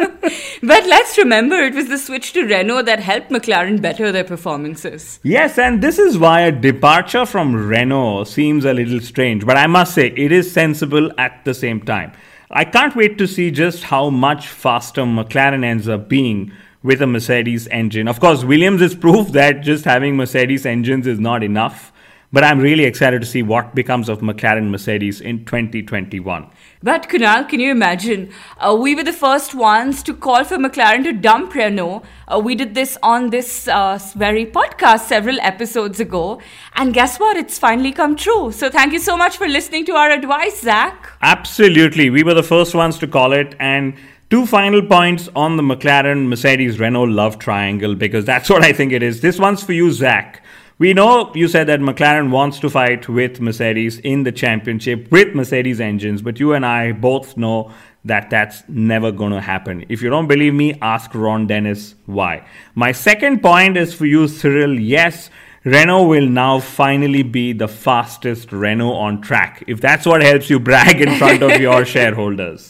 But 0.65 0.86
let's 0.86 1.17
remember 1.17 1.55
it 1.55 1.75
was 1.75 1.89
the 1.89 1.98
switch 1.98 2.32
to 2.34 2.46
Renault 2.46 2.84
that 2.84 3.01
helped 3.01 3.29
McLaren 3.29 3.82
better 3.82 4.13
their 4.13 4.24
performances. 4.24 5.20
Yes, 5.22 5.58
and 5.58 5.84
this 5.84 6.00
is 6.00 6.17
why 6.17 6.39
a 6.41 6.53
departure 6.53 7.25
from 7.25 7.67
Renault 7.67 8.24
seems 8.25 8.63
a 8.63 8.74
little 8.74 9.01
strange, 9.01 9.46
but 9.46 9.58
I 9.58 9.67
must 9.67 9.93
say 9.93 10.13
it 10.15 10.32
is 10.32 10.50
sensible 10.50 11.12
at 11.17 11.43
the 11.43 11.53
same 11.53 11.82
time. 11.82 12.13
I 12.50 12.63
can't 12.63 12.96
wait 12.96 13.17
to 13.17 13.27
see 13.27 13.51
just 13.51 13.84
how 13.84 14.10
much 14.10 14.48
faster 14.48 15.01
McLaren 15.01 15.65
ends 15.65 15.89
up 15.89 16.08
being 16.08 16.53
with 16.84 17.02
a 17.02 17.08
Mercedes 17.08 17.68
engine. 17.70 18.08
Of 18.08 18.20
course, 18.20 18.44
Williams 18.44 18.82
is 18.82 18.94
proof 18.94 19.30
that 19.30 19.62
just 19.62 19.86
having 19.86 20.16
Mercedes 20.16 20.66
engines 20.66 21.08
is 21.08 21.20
not 21.20 21.42
enough. 21.44 21.92
But 22.34 22.44
I'm 22.44 22.60
really 22.60 22.86
excited 22.86 23.22
to 23.22 23.28
see 23.28 23.43
what 23.43 23.76
becomes 23.76 24.10
of 24.10 24.22
McLaren 24.22 24.72
Mercedes 24.72 25.22
in 25.22 25.46
2021. 25.46 26.50
But 26.82 27.08
Kunal, 27.08 27.48
can 27.48 27.60
you 27.60 27.69
imagine? 27.69 28.32
Uh, 28.58 28.76
we 28.76 28.96
were 28.96 29.04
the 29.04 29.13
first 29.13 29.54
ones 29.54 30.02
to 30.02 30.15
call 30.15 30.43
for 30.43 30.58
McLaren 30.58 31.04
to 31.04 31.13
dump 31.13 31.54
Renault. 31.54 32.02
Uh, 32.28 32.39
we 32.39 32.56
did 32.56 32.74
this 32.74 32.98
on 33.04 33.30
this 33.30 33.67
uh, 33.67 34.00
very 34.15 34.48
podcast 34.48 35.02
several 35.02 35.39
episodes 35.41 36.00
ago. 36.00 36.41
And 36.74 36.91
guess 36.91 37.19
what? 37.19 37.38
It's 37.38 37.60
finally 37.60 37.91
come 37.91 38.15
true. 38.15 38.52
So 38.52 38.67
thank 38.67 38.93
you 38.93 39.00
so 39.00 39.15
much 39.15 39.38
for 39.38 39.48
listening 39.48 39.86
to 39.86 39.93
our 39.93 40.10
advice, 40.10 40.60
Zak. 40.62 41.12
Absolutely. 41.22 42.10
We 42.10 42.24
were 42.24 42.34
the 42.34 42.41
first 42.41 42.74
ones 42.74 42.98
to 42.98 43.08
call 43.08 43.34
it. 43.34 43.56
And 43.60 43.93
two 44.34 44.48
final 44.48 44.82
points 44.82 45.30
on 45.36 45.58
the 45.58 45.62
McLaren 45.62 46.28
Mercedes 46.28 46.80
Renault 46.80 47.06
love 47.06 47.38
triangle 47.38 47.93
because 47.93 48.26
that's 48.26 48.50
what 48.50 48.63
I 48.63 48.74
think 48.74 48.91
it 48.91 49.04
is. 49.04 49.22
This 49.22 49.38
one's 49.38 49.62
for 49.62 49.74
you, 49.74 49.91
Zak. 49.91 50.41
We 50.80 50.91
know 50.96 51.32
you 51.36 51.48
said 51.48 51.67
that 51.67 51.82
McLaren 51.82 52.32
wants 52.32 52.58
to 52.62 52.69
fight 52.72 53.08
with 53.08 53.39
Mercedes 53.39 54.00
in 54.00 54.24
the 54.24 54.32
championship 54.32 55.12
with 55.12 55.36
Mercedes 55.36 55.80
engines, 55.80 56.24
but 56.24 56.39
you 56.39 56.54
and 56.54 56.65
I 56.65 56.93
both 56.93 57.38
know 57.38 57.72
that 58.06 58.32
that's 58.32 58.63
never 58.67 59.12
going 59.12 59.34
to 59.34 59.39
happen. 59.39 59.86
If 59.88 60.02
you 60.02 60.10
don't 60.10 60.28
believe 60.28 60.56
me, 60.56 60.80
ask 60.82 61.13
Ron 61.13 61.46
Dennis 61.46 61.93
why. 62.08 62.43
My 62.74 62.91
second 62.91 63.43
point 63.43 63.78
is 63.78 63.93
for 63.93 64.08
you, 64.08 64.28
Cyril. 64.28 64.80
Yes, 64.80 65.30
Renault 65.65 66.08
will 66.08 66.28
now 66.28 66.60
finally 66.60 67.23
be 67.23 67.54
the 67.54 67.69
fastest 67.69 68.52
Renault 68.52 68.95
on 68.95 69.21
track. 69.21 69.63
If 69.65 69.80
that's 69.80 70.06
what 70.06 70.21
helps 70.21 70.49
you 70.49 70.60
brag 70.60 70.99
in 70.99 71.17
front 71.17 71.41
of 71.41 71.62
your 71.62 71.86
shareholders. 71.93 72.69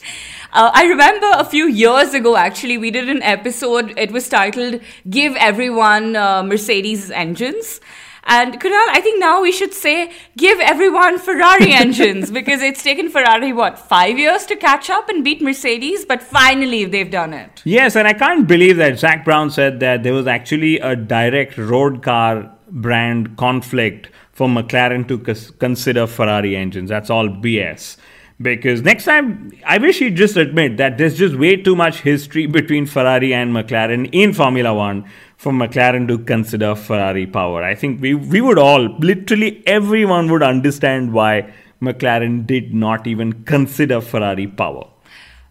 Uh, 0.52 0.70
I 0.72 0.84
remember 0.86 1.28
a 1.32 1.44
few 1.44 1.68
years 1.68 2.14
ago, 2.14 2.38
actually, 2.38 2.78
we 2.78 2.92
did 2.92 3.10
an 3.10 3.24
episode. 3.24 3.98
It 3.98 4.12
was 4.12 4.30
titled 4.30 4.80
Give 5.10 5.36
Everyone 5.38 6.16
uh, 6.16 6.44
Mercedes 6.44 7.10
Engines. 7.10 7.82
And 8.26 8.62
Kunal, 8.62 8.86
I 8.90 9.02
think 9.02 9.20
now 9.20 9.42
we 9.42 9.52
should 9.52 9.74
say 9.74 10.12
give 10.38 10.60
everyone 10.60 11.18
Ferrari 11.18 11.74
engines 11.74 12.30
because 12.30 12.62
it's 12.62 12.84
taken 12.84 13.10
Ferrari, 13.10 13.52
what, 13.52 13.80
five 13.80 14.20
years 14.20 14.46
to 14.46 14.56
catch 14.56 14.92
up 14.92 15.10
and 15.10 15.24
beat 15.24 15.42
Mercedes, 15.42 16.06
but 16.06 16.22
finally 16.22 16.86
they've 16.86 17.10
done 17.10 17.34
it. 17.34 17.64
Yes, 17.66 17.96
and 17.96 18.08
I 18.08 18.14
can't 18.14 18.48
believe 18.48 18.78
that 18.78 19.00
Zak 19.00 19.26
Brown 19.26 19.50
said 19.50 19.80
that 19.80 20.04
there 20.04 20.14
was 20.14 20.28
actually 20.28 20.80
a 20.80 20.96
direct 20.96 21.58
road 21.58 22.04
car 22.04 22.52
brand 22.74 23.38
conflict 23.38 24.10
for 24.32 24.48
McLaren 24.48 25.08
to 25.08 25.18
consider 25.54 26.08
Ferrari 26.08 26.56
engines. 26.56 26.90
That's 26.90 27.10
all 27.10 27.30
BS. 27.30 27.98
Because 28.42 28.82
next 28.82 29.06
time, 29.06 29.52
I 29.66 29.78
wish 29.78 30.00
he'd 30.00 30.16
just 30.16 30.36
admit 30.36 30.78
that 30.78 30.98
there's 30.98 31.18
just 31.18 31.36
way 31.36 31.56
too 31.56 31.76
much 31.76 32.02
history 32.02 32.48
between 32.48 32.88
Ferrari 32.88 33.34
and 33.34 33.54
McLaren 33.56 34.10
in 34.12 34.34
Formula 34.34 34.74
One 34.74 35.06
for 35.38 35.54
McLaren 35.54 36.08
to 36.08 36.18
consider 36.18 36.76
Ferrari 36.76 37.28
power. 37.28 37.64
I 37.64 37.76
think 37.76 38.02
we, 38.02 38.16
we 38.16 38.42
would 38.42 38.58
all, 38.58 38.98
literally 39.00 39.66
everyone 39.68 40.32
would 40.32 40.44
understand 40.44 41.14
why 41.14 41.54
McLaren 41.82 42.46
did 42.48 42.74
not 42.74 43.06
even 43.06 43.44
consider 43.44 44.02
Ferrari 44.02 44.48
power. 44.48 44.93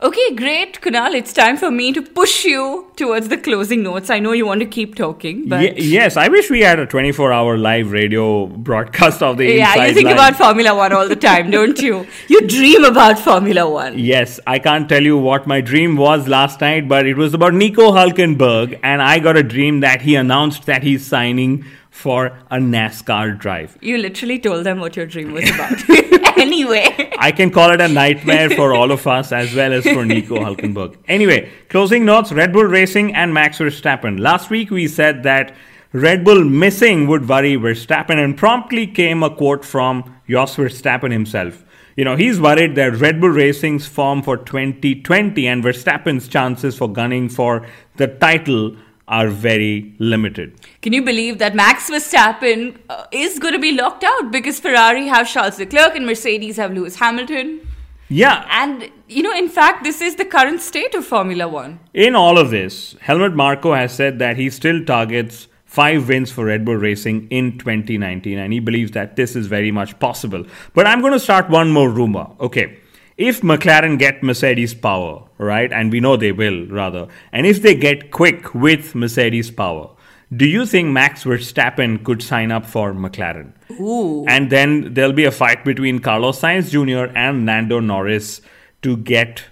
Okay, 0.03 0.35
great, 0.35 0.81
Kunal. 0.81 1.15
It's 1.15 1.33
time 1.33 1.57
for 1.57 1.71
me 1.71 1.93
to 1.93 2.03
push 2.03 2.45
you 2.45 2.91
towards 2.97 3.29
the 3.29 3.37
closing 3.39 3.85
notes. 3.85 4.11
I 4.11 4.19
know 4.19 4.33
you 4.33 4.45
want 4.45 4.59
to 4.61 4.67
keep 4.67 4.97
talking, 4.97 5.49
but 5.49 5.79
Ye- 5.79 5.93
yes, 5.93 6.17
I 6.17 6.27
wish 6.27 6.51
we 6.51 6.61
had 6.63 6.81
a 6.81 6.87
24-hour 6.89 7.57
live 7.57 7.93
radio 7.93 8.47
broadcast 8.47 9.23
of 9.23 9.37
the 9.37 9.45
yeah. 9.47 9.87
You 9.87 9.95
think 9.95 10.07
line. 10.07 10.15
about 10.15 10.35
Formula 10.37 10.75
One 10.75 10.93
all 10.93 11.09
the 11.09 11.15
time, 11.15 11.53
don't 11.53 11.79
you? 11.81 12.05
You 12.29 12.41
dream 12.49 12.83
about 12.85 13.21
Formula 13.21 13.71
One. 13.71 13.97
Yes, 13.97 14.41
I 14.45 14.59
can't 14.59 14.89
tell 14.89 15.03
you 15.05 15.17
what 15.17 15.47
my 15.47 15.61
dream 15.61 15.97
was 15.97 16.27
last 16.27 16.61
night, 16.61 16.89
but 16.89 17.07
it 17.07 17.17
was 17.17 17.33
about 17.33 17.55
Nico 17.55 17.93
Hulkenberg, 17.93 18.81
and 18.83 19.01
I 19.01 19.21
got 19.21 19.37
a 19.37 19.43
dream 19.45 19.81
that 19.81 20.03
he 20.03 20.17
announced 20.17 20.67
that 20.67 20.83
he's 20.83 21.07
signing 21.07 21.65
for 21.91 22.27
a 22.51 22.57
NASCAR 22.57 23.39
drive. 23.39 23.79
You 23.81 23.99
literally 23.99 24.41
told 24.41 24.65
them 24.67 24.81
what 24.81 24.97
your 24.97 25.07
dream 25.07 25.33
was 25.33 25.49
about. 25.55 25.79
anyway. 26.37 27.13
I 27.19 27.33
can 27.33 27.51
call 27.51 27.71
it 27.73 27.81
a 27.81 27.89
nightmare 27.89 28.51
for 28.51 28.75
all 28.75 28.91
of 28.91 29.07
us 29.07 29.33
as 29.33 29.55
well 29.55 29.73
as 29.73 29.85
for 29.85 30.05
Nico 30.05 30.37
Hulkenberg. 30.37 30.97
Anyway, 31.09 31.51
closing 31.69 32.05
notes 32.05 32.33
Red 32.33 32.53
Bull 32.53 32.65
Racing 32.65 33.15
and 33.15 33.33
Max 33.33 33.59
Verstappen. 33.59 34.19
Last 34.19 34.51
week 34.51 34.71
we 34.71 34.89
said 34.89 35.23
that 35.23 35.55
Red 35.93 36.25
Bull 36.25 36.45
missing 36.45 37.07
would 37.07 37.29
worry 37.29 37.55
Verstappen, 37.57 38.17
and 38.23 38.37
promptly 38.37 38.87
came 38.87 39.23
a 39.23 39.29
quote 39.29 39.63
from 39.63 40.17
Jos 40.27 40.57
Verstappen 40.57 41.13
himself. 41.13 41.65
You 41.97 42.07
know, 42.07 42.17
he's 42.17 42.41
worried 42.41 42.75
that 42.77 42.97
Red 42.97 43.21
Bull 43.21 43.29
Racing's 43.29 43.87
form 43.87 44.23
for 44.23 44.39
2020 44.39 45.47
and 45.47 45.63
Verstappen's 45.63 46.29
chances 46.29 46.79
for 46.79 46.91
gunning 46.91 47.29
for 47.29 47.67
the 47.97 48.07
title 48.07 48.75
are 49.09 49.29
very 49.29 49.95
limited. 49.99 50.55
Can 50.81 50.93
you 50.93 51.03
believe 51.03 51.39
that 51.39 51.55
Max 51.55 51.91
Verstappen 51.91 52.79
uh, 52.89 53.07
is 53.13 53.39
going 53.39 53.55
to 53.55 53.61
be 53.61 53.73
locked 53.73 54.05
out 54.05 54.31
because 54.31 54.61
Ferrari 54.61 55.07
have 55.09 55.29
Charles 55.29 55.59
Leclerc 55.59 55.95
and 55.97 56.07
Mercedes 56.07 56.57
have 56.57 56.73
Lewis 56.73 56.97
Hamilton? 56.97 57.61
Yeah. 58.09 58.47
And, 58.51 58.91
you 59.09 59.23
know, 59.23 59.33
in 59.33 59.49
fact, 59.49 59.85
this 59.85 60.01
is 60.01 60.17
the 60.17 60.25
current 60.25 60.61
state 60.61 60.95
of 60.95 61.05
Formula 61.05 61.49
One. 61.49 61.81
In 61.95 62.15
all 62.15 62.39
of 62.39 62.51
this, 62.51 62.95
Helmut 63.01 63.35
Marko 63.35 63.75
has 63.75 63.95
said 63.95 64.19
that 64.19 64.37
he 64.37 64.51
still 64.51 64.85
targets 64.85 65.49
five 65.65 66.09
wins 66.09 66.31
for 66.31 66.45
Red 66.45 66.65
Bull 66.67 66.77
Racing 66.77 67.29
in 67.29 67.59
2019, 67.59 68.39
and 68.39 68.53
he 68.53 68.61
believes 68.61 68.91
that 68.93 69.17
this 69.17 69.35
is 69.35 69.47
very 69.47 69.71
much 69.71 69.99
possible. 69.99 70.45
But 70.75 70.87
I'm 70.87 71.01
going 71.01 71.15
to 71.15 71.21
start 71.21 71.49
one 71.49 71.71
more 71.71 71.89
rumor. 71.89 72.29
Okay. 72.39 72.79
If 73.17 73.43
McLaren 73.43 73.99
get 73.99 74.23
Mercedes 74.23 74.75
power, 74.75 75.25
right, 75.39 75.73
and 75.73 75.93
we 75.93 76.01
know 76.01 76.17
they 76.17 76.33
will 76.33 76.67
rather, 76.67 77.09
and 77.33 77.47
if 77.47 77.63
they 77.63 77.75
get 77.75 78.11
quick 78.11 78.55
with 78.55 78.95
Mercedes 78.95 79.51
power, 79.51 79.91
do 80.35 80.47
you 80.47 80.65
think 80.65 80.89
Max 80.89 81.25
Verstappen 81.25 82.03
could 82.03 82.23
sign 82.23 82.51
up 82.51 82.65
for 82.65 82.95
McLaren? 82.95 83.53
Ooh. 83.79 84.25
And 84.27 84.49
then 84.51 84.95
there'll 84.95 85.13
be 85.13 85.27
a 85.27 85.31
fight 85.31 85.63
between 85.63 85.99
Carlos 85.99 86.41
Sainz 86.41 86.71
Jr. 86.71 87.13
and 87.15 87.45
Lando 87.45 87.81
Norris 87.81 88.41
to 88.81 88.97
get 88.97 89.45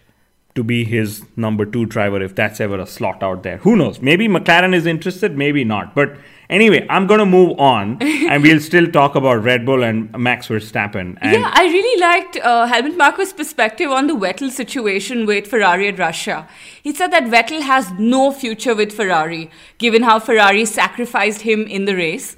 to 0.55 0.65
be 0.65 0.85
his 0.85 1.25
number 1.37 1.65
two 1.65 1.87
driver 1.87 2.21
if 2.21 2.35
that's 2.35 2.61
ever 2.61 2.79
a 2.81 2.87
slot 2.87 3.23
out 3.23 3.43
there. 3.43 3.59
Who 3.59 3.77
knows? 3.77 4.01
Maybe 4.01 4.29
McLaren 4.29 4.75
is 4.75 4.87
interested, 4.87 5.37
maybe 5.37 5.65
not. 5.65 5.95
But 5.95 6.17
anyway, 6.49 6.87
I'm 6.91 7.07
going 7.07 7.21
to 7.21 7.27
move 7.27 7.59
on 7.59 7.99
and 8.03 8.43
we'll 8.43 8.61
still 8.61 8.91
talk 8.91 9.15
about 9.15 9.45
Red 9.45 9.65
Bull 9.65 9.85
and 9.85 10.11
Max 10.19 10.49
Verstappen. 10.49 11.17
And 11.21 11.41
yeah, 11.41 11.51
I 11.55 11.63
really 11.65 12.01
liked 12.01 12.37
uh, 12.39 12.67
Helmut 12.67 12.99
Marko's 12.99 13.33
perspective 13.33 13.91
on 13.91 14.09
the 14.09 14.15
Vettel 14.15 14.51
situation 14.51 15.25
with 15.25 15.47
Ferrari 15.47 15.89
at 15.89 15.99
Russia. 15.99 16.49
He 16.83 16.93
said 16.93 17.13
that 17.13 17.25
Vettel 17.25 17.63
has 17.63 17.91
no 17.93 18.33
future 18.33 18.75
with 18.75 18.93
Ferrari, 18.93 19.51
given 19.79 20.03
how 20.03 20.19
Ferrari 20.19 20.65
sacrificed 20.65 21.43
him 21.43 21.67
in 21.67 21.85
the 21.85 21.95
race. 21.95 22.37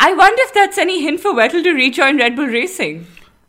I 0.00 0.12
wonder 0.12 0.40
if 0.42 0.54
that's 0.54 0.78
any 0.78 1.02
hint 1.02 1.18
for 1.18 1.32
Vettel 1.32 1.64
to 1.64 1.72
rejoin 1.72 2.18
Red 2.18 2.36
Bull 2.36 2.46
Racing. 2.46 3.06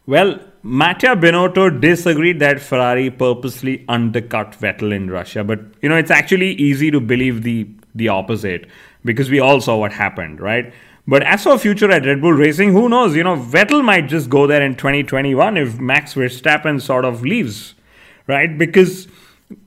Well, 0.10 0.39
Mattia 0.63 1.15
Binotto 1.15 1.80
disagreed 1.80 2.39
that 2.39 2.60
Ferrari 2.60 3.12
purposely 3.12 3.86
undercut 3.88 4.54
Vettel 4.54 4.91
in 4.91 5.12
Russia, 5.12 5.43
but 5.43 5.60
you 5.84 5.88
know 5.88 5.98
it's 5.98 6.10
actually 6.10 6.54
easy 6.54 6.89
to 6.89 7.00
believe 7.00 7.43
the 7.43 7.69
the 7.93 8.08
opposite 8.08 8.65
because 9.06 9.30
we 9.30 9.39
all 9.39 9.62
saw 9.62 9.76
what 9.78 9.93
happened, 9.93 10.41
right? 10.41 10.74
But 11.08 11.22
as 11.22 11.43
for 11.43 11.60
future 11.60 11.91
at 11.91 12.08
Red 12.08 12.22
Bull 12.22 12.34
Racing, 12.34 12.72
who 12.72 12.89
knows? 12.89 13.15
You 13.15 13.24
know, 13.24 13.36
Vettel 13.36 13.84
might 13.84 14.08
just 14.08 14.32
go 14.32 14.48
there 14.48 14.63
in 14.63 14.76
2021 14.76 15.58
if 15.58 15.80
Max 15.80 16.15
Verstappen 16.15 16.82
sort 16.82 17.06
of 17.06 17.22
leaves, 17.22 17.76
right? 18.26 18.58
Because 18.58 19.08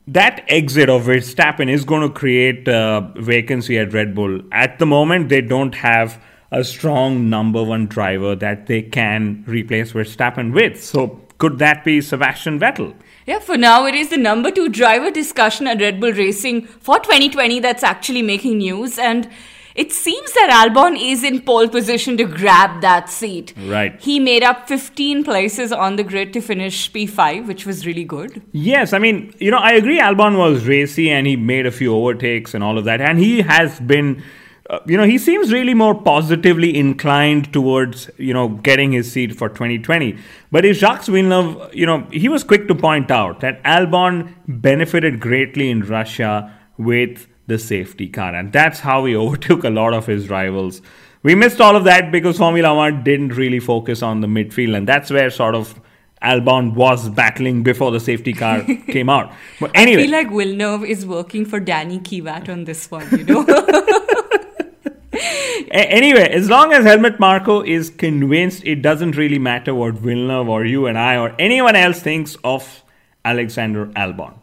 that 0.09 0.45
exit 0.49 0.91
of 0.91 1.03
Verstappen 1.03 1.71
is 1.71 1.85
going 1.85 2.03
to 2.03 2.13
create 2.13 2.67
a 2.67 3.13
vacancy 3.15 3.79
at 3.79 3.93
Red 3.93 4.13
Bull. 4.13 4.41
At 4.51 4.81
the 4.81 4.87
moment, 4.87 5.29
they 5.29 5.41
don't 5.41 5.77
have 5.77 6.21
a 6.53 6.63
strong 6.63 7.31
number 7.31 7.65
one 7.65 7.87
driver 7.87 8.37
that 8.37 8.67
they 8.67 8.83
can 8.83 9.43
replace 9.47 9.93
Verstappen 9.93 10.53
with. 10.53 10.85
So 10.85 11.21
could 11.39 11.59
that 11.59 11.83
be 11.83 12.01
Sebastian 12.01 12.61
Vettel? 12.61 12.95
Yeah, 13.27 13.39
for 13.39 13.57
now 13.57 13.87
it 13.87 13.95
is 13.95 14.11
the 14.11 14.19
number 14.19 14.51
two 14.51 14.69
driver 14.69 15.11
discussion 15.11 15.67
at 15.67 15.81
Red 15.81 15.99
Bull 15.99 16.13
Racing 16.13 16.67
for 16.67 16.99
2020 16.99 17.61
that's 17.61 17.83
actually 17.83 18.21
making 18.21 18.59
news. 18.59 18.99
And 18.99 19.31
it 19.75 19.93
seems 19.93 20.33
that 20.35 20.51
Albon 20.69 21.01
is 21.01 21.25
in 21.25 21.41
pole 21.41 21.69
position 21.69 22.19
to 22.19 22.25
grab 22.25 22.83
that 22.83 23.09
seat. 23.09 23.55
Right. 23.67 23.99
He 23.99 24.21
made 24.21 24.43
up 24.43 24.69
15 24.69 25.25
places 25.25 25.73
on 25.73 25.97
the 25.97 26.05
grid 26.05 26.35
to 26.35 26.43
finish 26.43 26.93
P5, 26.93 27.47
which 27.47 27.65
was 27.65 27.87
really 27.87 28.05
good. 28.05 28.43
Yes, 28.53 28.93
I 28.93 28.99
mean, 28.99 29.33
you 29.39 29.51
know, 29.51 29.59
I 29.59 29.73
agree 29.73 29.99
Albon 29.99 30.37
was 30.37 30.67
racy 30.67 31.09
and 31.11 31.27
he 31.27 31.37
made 31.37 31.65
a 31.65 31.73
few 31.73 31.95
overtakes 31.95 32.53
and 32.53 32.63
all 32.63 32.77
of 32.77 32.85
that. 32.85 33.01
And 33.01 33.19
he 33.19 33.41
has 33.41 33.81
been 33.81 34.23
uh, 34.73 34.79
you 34.87 34.97
know, 34.97 35.05
he 35.05 35.19
seems 35.19 35.53
really 35.53 35.75
more 35.75 35.95
positively 35.95 36.75
inclined 36.75 37.53
towards, 37.53 38.09
you 38.17 38.33
know, 38.33 38.49
getting 38.49 38.93
his 38.93 39.13
seat 39.13 39.37
for 39.37 39.51
2020. 39.51 40.17
But 40.51 40.65
if 40.65 40.79
Jacques 40.79 41.05
Villeneuve, 41.05 41.75
you 41.75 41.85
know, 41.85 42.07
he 42.11 42.31
was 42.31 42.43
quick 42.43 42.69
to 42.69 42.75
point 42.75 43.11
out 43.11 43.41
that 43.41 43.63
Albon 43.65 44.33
benefited 44.49 45.21
greatly 45.21 45.69
in 45.69 45.83
Russia 45.83 46.59
with 46.79 47.27
the 47.49 47.59
safety 47.59 48.09
car. 48.09 48.35
And 48.35 48.51
that's 48.51 48.81
how 48.81 49.05
he 49.05 49.15
overtook 49.25 49.63
a 49.63 49.71
lot 49.71 49.93
of 49.93 50.07
his 50.07 50.31
rivals. 50.31 50.81
We 51.23 51.35
missed 51.35 51.61
all 51.61 51.77
of 51.77 51.85
that 51.85 52.11
because 52.11 52.39
Formula 52.39 52.75
One 52.75 53.05
didn't 53.05 53.35
really 53.37 53.61
focus 53.61 54.03
on 54.03 54.23
the 54.23 54.27
midfield. 54.27 54.75
And 54.75 54.89
that's 54.89 55.11
where 55.11 55.29
sort 55.29 55.55
of 55.55 55.79
Albon 56.23 56.75
was 56.75 57.11
battling 57.11 57.63
before 57.63 57.91
the 57.91 58.01
safety 58.01 58.33
car 58.33 58.65
came 58.87 59.11
out. 59.11 59.35
But 59.61 59.73
anyway. 59.75 60.05
I 60.05 60.07
feel 60.07 60.13
like 60.13 60.31
Villeneuve 60.31 60.85
is 60.85 61.05
working 61.05 61.45
for 61.45 61.61
Danny 61.61 61.99
Kvyat 61.99 62.49
on 62.49 62.65
this 62.65 62.91
one, 62.91 63.07
you 63.11 63.25
know? 63.25 63.45
anyway, 65.73 66.29
as 66.29 66.49
long 66.51 66.73
as 66.73 66.85
Helmut 66.85 67.19
Marko 67.19 67.63
is 67.63 67.91
convinced, 67.91 68.65
it 68.65 68.83
doesn't 68.83 69.17
really 69.17 69.39
matter 69.39 69.75
what 69.75 69.95
Villeneuve 69.95 70.49
or 70.49 70.65
you 70.65 70.87
and 70.87 70.99
I 70.99 71.17
or 71.17 71.35
anyone 71.39 71.77
else 71.77 72.01
thinks 72.01 72.37
of 72.45 72.83
Alexander 73.25 73.87
Albon. 73.87 74.35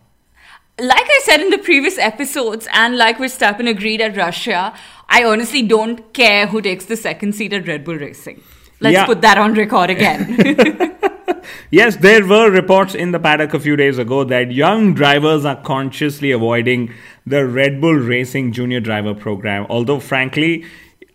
Like 0.80 1.08
I 1.10 1.22
said 1.24 1.42
in 1.42 1.50
the 1.50 1.58
previous 1.58 1.98
episodes, 1.98 2.68
and 2.74 2.98
like 2.98 3.18
Verstappen 3.18 3.68
agreed 3.68 4.02
at 4.02 4.15
Russia, 4.15 4.74
I 5.10 5.24
honestly 5.24 5.62
don't 5.62 6.13
care 6.13 6.48
who 6.48 6.62
takes 6.62 6.86
the 6.86 6.96
second 6.96 7.36
seat 7.36 7.52
at 7.54 7.68
Red 7.68 7.84
Bull 7.84 7.96
Racing. 7.96 8.42
Let's 8.80 8.94
yeah. 8.94 9.06
put 9.06 9.22
that 9.22 9.38
on 9.38 9.56
record 9.56 9.89
again. 9.89 10.98
yes, 11.72 11.98
there 11.98 12.26
were 12.26 12.50
reports 12.50 12.96
in 12.96 13.12
the 13.12 13.20
paddock 13.20 13.54
a 13.54 13.60
few 13.60 13.76
days 13.76 13.98
ago 13.98 14.24
that 14.24 14.52
young 14.54 14.94
drivers 14.94 15.44
are 15.44 15.62
consciously 15.62 16.32
avoiding 16.32 16.94
the 17.26 17.46
Red 17.46 17.82
Bull 17.82 17.96
Racing 17.96 18.54
Junior 18.54 18.80
Driver 18.80 19.13
Program. 19.13 19.65
Although, 19.70 20.00
frankly, 20.00 20.65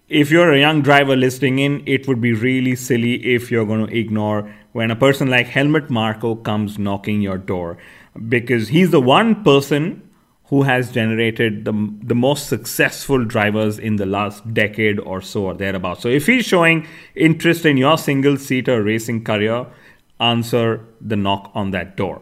if 0.09 0.31
you're 0.31 0.53
a 0.53 0.61
young 0.61 0.83
driver 0.83 1.17
listening 1.17 1.59
in, 1.59 1.83
it 1.87 2.07
would 2.07 2.21
be 2.21 2.33
really 2.33 2.77
silly 2.77 3.15
if 3.35 3.51
you're 3.51 3.65
going 3.65 3.87
to 3.87 3.97
ignore 3.97 4.55
when 4.73 4.91
a 4.91 4.97
person 4.97 5.31
like 5.31 5.47
Helmut 5.47 5.89
Marko 5.89 6.35
comes 6.35 6.79
knocking 6.79 7.23
your 7.23 7.39
door 7.39 7.79
because 8.29 8.69
he's 8.69 8.91
the 8.91 9.01
one 9.01 9.43
person 9.45 10.03
who 10.49 10.63
has 10.63 10.93
generated 10.93 11.65
the, 11.65 11.73
the 12.03 12.15
most 12.15 12.49
successful 12.49 13.25
drivers 13.25 13.79
in 13.79 13.97
the 13.97 14.05
last 14.05 14.53
decade 14.53 15.01
or 15.01 15.23
so 15.23 15.45
or 15.47 15.55
thereabouts. 15.55 16.03
So 16.03 16.09
if 16.09 16.27
he's 16.27 16.45
showing 16.45 16.87
interest 17.15 17.65
in 17.65 17.79
your 17.79 17.97
single 17.97 18.37
seater 18.37 18.83
racing 18.83 19.25
career, 19.25 19.67
answer 20.21 20.85
the 21.01 21.17
knock 21.17 21.51
on 21.55 21.71
that 21.71 21.97
door. 21.97 22.21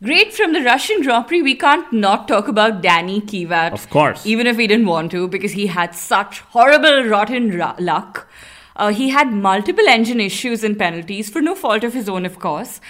Great 0.00 0.32
from 0.32 0.52
the 0.52 0.62
Russian 0.62 1.02
Grand 1.02 1.26
Prix. 1.26 1.42
We 1.42 1.56
can't 1.56 1.92
not 1.92 2.28
talk 2.28 2.46
about 2.46 2.82
Danny 2.82 3.20
Kvyat. 3.20 3.72
Of 3.72 3.90
course. 3.90 4.24
Even 4.24 4.46
if 4.46 4.56
we 4.56 4.68
didn't 4.68 4.86
want 4.86 5.10
to, 5.10 5.26
because 5.26 5.52
he 5.52 5.66
had 5.66 5.92
such 5.92 6.38
horrible, 6.40 7.02
rotten 7.04 7.56
ra- 7.58 7.74
luck. 7.80 8.28
Uh, 8.76 8.92
he 8.92 9.08
had 9.08 9.32
multiple 9.32 9.88
engine 9.88 10.20
issues 10.20 10.62
and 10.62 10.78
penalties 10.78 11.28
for 11.28 11.40
no 11.40 11.56
fault 11.56 11.82
of 11.82 11.94
his 11.94 12.08
own, 12.08 12.24
of 12.24 12.38
course. 12.38 12.80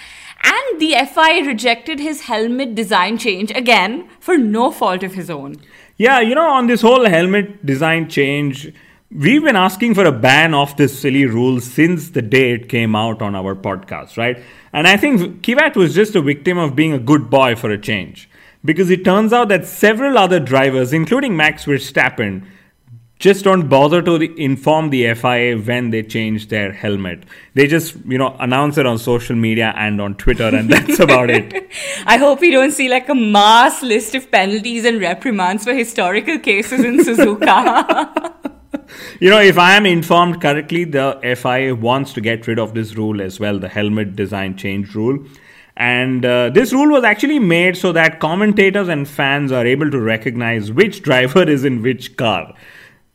And 0.43 0.79
the 0.79 0.93
FIA 1.11 1.45
rejected 1.47 1.99
his 1.99 2.21
helmet 2.21 2.75
design 2.75 3.17
change 3.17 3.49
again 3.51 4.07
for 4.19 4.37
no 4.37 4.69
fault 4.69 5.01
of 5.01 5.15
his 5.15 5.31
own. 5.31 5.55
Yeah, 5.97 6.19
you 6.19 6.35
know, 6.35 6.47
on 6.47 6.67
this 6.67 6.81
whole 6.81 7.09
helmet 7.09 7.65
design 7.65 8.07
change, 8.07 8.71
we've 9.11 9.43
been 9.43 9.55
asking 9.55 9.95
for 9.95 10.05
a 10.05 10.11
ban 10.11 10.53
of 10.53 10.77
this 10.77 10.99
silly 11.01 11.25
rule 11.25 11.59
since 11.59 12.11
the 12.11 12.21
day 12.21 12.51
it 12.51 12.69
came 12.69 12.95
out 12.95 13.23
on 13.23 13.35
our 13.35 13.55
podcast, 13.55 14.15
right? 14.15 14.37
And 14.73 14.87
I 14.87 14.97
think 14.97 15.41
Kvyat 15.41 15.75
was 15.75 15.95
just 15.95 16.15
a 16.15 16.21
victim 16.21 16.57
of 16.57 16.75
being 16.75 16.93
a 16.93 16.99
good 16.99 17.29
boy 17.29 17.55
for 17.55 17.69
a 17.71 17.77
change. 17.77 18.29
Because 18.63 18.89
it 18.89 19.05
turns 19.05 19.31
out 19.31 19.47
that 19.49 19.65
several 19.65 20.17
other 20.17 20.39
drivers, 20.39 20.91
including 20.91 21.37
Max 21.37 21.65
Verstappen, 21.65 22.45
just 23.19 23.43
don't 23.43 23.67
bother 23.67 24.01
to 24.01 24.13
inform 24.41 24.91
the 24.91 25.13
FIA 25.13 25.57
when 25.57 25.89
they 25.89 26.01
change 26.03 26.47
their 26.47 26.71
helmet. 26.71 27.23
They 27.53 27.67
just, 27.67 27.97
you 28.05 28.17
know, 28.17 28.33
announce 28.39 28.77
it 28.77 28.85
on 28.85 28.97
social 28.97 29.35
media 29.35 29.73
and 29.75 29.99
on 29.99 30.15
Twitter, 30.15 30.47
and 30.47 30.69
that's 30.69 30.99
about 31.07 31.29
it. 31.29 31.69
I 32.05 32.15
hope 32.15 32.39
we 32.39 32.51
don't 32.51 32.71
see 32.71 32.87
like 32.87 33.09
a 33.09 33.15
mass 33.15 33.83
list 33.83 34.15
of 34.15 34.31
penalties 34.31 34.85
and 34.85 35.01
reprimands 35.01 35.65
for 35.65 35.73
historical 35.73 36.39
cases 36.39 36.85
in 36.85 36.97
Suzuka. 37.05 38.35
you 39.19 39.29
know, 39.29 39.39
if 39.39 39.57
I 39.57 39.75
am 39.75 39.85
informed 39.85 40.41
correctly, 40.41 40.83
the 40.83 41.19
FIA 41.37 41.75
wants 41.75 42.13
to 42.13 42.21
get 42.21 42.47
rid 42.47 42.59
of 42.59 42.73
this 42.73 42.95
rule 42.95 43.21
as 43.21 43.39
well, 43.39 43.59
the 43.59 43.69
helmet 43.69 44.15
design 44.15 44.57
change 44.57 44.95
rule. 44.95 45.25
And 45.77 46.25
uh, 46.25 46.49
this 46.49 46.73
rule 46.73 46.91
was 46.91 47.03
actually 47.05 47.39
made 47.39 47.77
so 47.77 47.93
that 47.93 48.19
commentators 48.19 48.89
and 48.89 49.07
fans 49.07 49.51
are 49.51 49.65
able 49.65 49.89
to 49.91 49.99
recognize 49.99 50.71
which 50.71 51.01
driver 51.01 51.49
is 51.49 51.63
in 51.63 51.81
which 51.81 52.17
car 52.17 52.53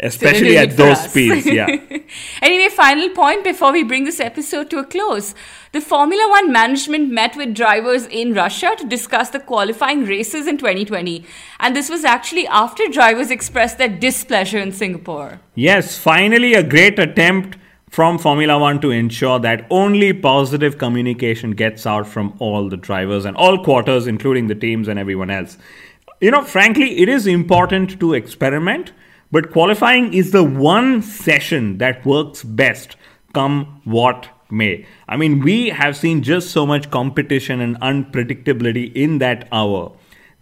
especially 0.00 0.58
at 0.58 0.76
those 0.76 1.04
speeds 1.04 1.46
yeah. 1.46 1.66
Anyway 2.42 2.68
final 2.68 3.08
point 3.10 3.44
before 3.44 3.72
we 3.72 3.82
bring 3.82 4.04
this 4.04 4.20
episode 4.20 4.68
to 4.70 4.78
a 4.78 4.84
close. 4.84 5.34
The 5.72 5.80
formula 5.80 6.28
1 6.30 6.52
management 6.52 7.10
met 7.10 7.36
with 7.36 7.54
drivers 7.54 8.06
in 8.06 8.34
russia 8.34 8.74
to 8.78 8.86
discuss 8.86 9.30
the 9.30 9.40
qualifying 9.40 10.04
races 10.04 10.46
in 10.46 10.58
2020 10.58 11.24
and 11.60 11.76
this 11.76 11.88
was 11.88 12.04
actually 12.04 12.46
after 12.48 12.88
drivers 12.88 13.30
expressed 13.30 13.78
their 13.78 13.88
displeasure 13.88 14.58
in 14.58 14.72
singapore. 14.72 15.40
Yes 15.54 15.96
finally 15.96 16.54
a 16.54 16.62
great 16.62 16.98
attempt 16.98 17.58
from 17.94 18.18
Formula 18.18 18.58
One 18.58 18.80
to 18.80 18.90
ensure 18.90 19.38
that 19.38 19.68
only 19.70 20.12
positive 20.12 20.78
communication 20.78 21.52
gets 21.52 21.86
out 21.86 22.08
from 22.08 22.34
all 22.40 22.68
the 22.68 22.76
drivers 22.76 23.24
and 23.24 23.36
all 23.36 23.62
quarters, 23.62 24.08
including 24.08 24.48
the 24.48 24.56
teams 24.56 24.88
and 24.88 24.98
everyone 24.98 25.30
else. 25.30 25.56
You 26.20 26.32
know, 26.32 26.42
frankly, 26.42 27.02
it 27.02 27.08
is 27.08 27.28
important 27.28 28.00
to 28.00 28.14
experiment 28.14 28.90
but 29.34 29.50
qualifying 29.50 30.14
is 30.14 30.30
the 30.30 30.44
one 30.44 31.02
session 31.02 31.78
that 31.78 32.06
works 32.06 32.44
best, 32.44 32.94
come 33.32 33.80
what 33.82 34.28
may. 34.48 34.86
I 35.08 35.16
mean, 35.16 35.40
we 35.40 35.70
have 35.70 35.96
seen 35.96 36.22
just 36.22 36.52
so 36.52 36.64
much 36.64 36.88
competition 36.92 37.60
and 37.60 37.80
unpredictability 37.80 38.92
in 38.94 39.18
that 39.18 39.48
hour 39.50 39.90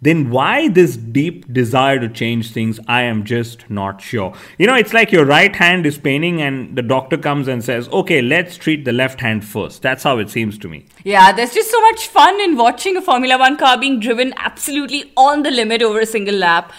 then 0.03 0.29
why 0.29 0.67
this 0.67 0.97
deep 0.97 1.51
desire 1.53 1.97
to 1.97 2.09
change 2.09 2.51
things? 2.51 2.77
I 2.87 3.03
am 3.03 3.23
just 3.23 3.69
not 3.69 4.01
sure. 4.01 4.33
You 4.57 4.67
know, 4.67 4.75
it's 4.75 4.91
like 4.93 5.13
your 5.13 5.23
right 5.23 5.55
hand 5.55 5.85
is 5.85 5.97
paining, 5.97 6.41
and 6.41 6.75
the 6.75 6.81
doctor 6.81 7.17
comes 7.17 7.47
and 7.47 7.63
says, 7.63 7.87
okay, 7.87 8.21
let's 8.21 8.57
treat 8.57 8.83
the 8.83 8.91
left 8.91 9.21
hand 9.21 9.45
first. 9.45 9.81
That's 9.81 10.03
how 10.03 10.17
it 10.17 10.29
seems 10.29 10.57
to 10.57 10.67
me. 10.67 10.85
Yeah, 11.05 11.31
there's 11.31 11.53
just 11.53 11.71
so 11.71 11.79
much 11.81 12.07
fun 12.07 12.41
in 12.41 12.57
watching 12.57 12.97
a 12.97 13.01
Formula 13.01 13.37
One 13.37 13.55
car 13.55 13.77
being 13.77 14.01
driven 14.01 14.33
absolutely 14.35 15.13
on 15.15 15.43
the 15.43 15.51
limit 15.51 15.81
over 15.81 16.01
a 16.01 16.05
single 16.05 16.35
lap. 16.35 16.73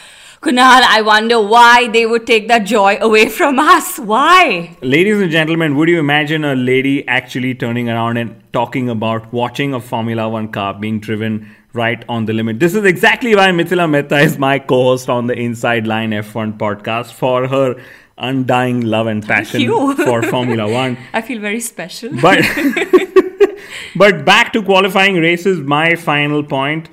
Kunal, 0.44 0.82
I 0.86 1.00
wonder 1.00 1.40
why 1.40 1.88
they 1.88 2.04
would 2.04 2.26
take 2.26 2.48
that 2.48 2.66
joy 2.66 2.98
away 3.00 3.30
from 3.30 3.58
us. 3.58 3.98
Why? 3.98 4.76
Ladies 4.82 5.18
and 5.18 5.30
gentlemen, 5.30 5.74
would 5.76 5.88
you 5.88 5.98
imagine 5.98 6.44
a 6.44 6.54
lady 6.54 7.08
actually 7.08 7.54
turning 7.54 7.88
around 7.88 8.18
and 8.18 8.42
talking 8.52 8.90
about 8.90 9.32
watching 9.32 9.72
a 9.72 9.80
Formula 9.80 10.28
One 10.28 10.48
car 10.48 10.74
being 10.74 11.00
driven 11.00 11.48
right 11.72 12.04
on 12.10 12.26
the 12.26 12.34
limit. 12.34 12.60
This 12.60 12.74
is 12.74 12.84
exactly 12.84 13.34
why 13.34 13.48
Mithila 13.52 13.88
Mehta 13.88 14.18
is 14.18 14.36
my 14.36 14.58
co 14.58 14.82
host 14.82 15.08
on 15.08 15.28
the 15.28 15.34
Inside 15.34 15.86
Line 15.86 16.10
F1 16.10 16.58
podcast 16.58 17.12
for 17.12 17.48
her 17.48 17.82
undying 18.18 18.82
love 18.82 19.06
and 19.06 19.26
passion 19.26 19.66
for 19.96 20.22
Formula 20.24 20.70
One. 20.70 20.98
I 21.14 21.22
feel 21.22 21.40
very 21.40 21.60
special. 21.60 22.10
But, 22.20 22.44
but 23.96 24.26
back 24.26 24.52
to 24.52 24.62
qualifying 24.62 25.16
races, 25.16 25.60
my 25.60 25.94
final 25.94 26.44
point 26.44 26.90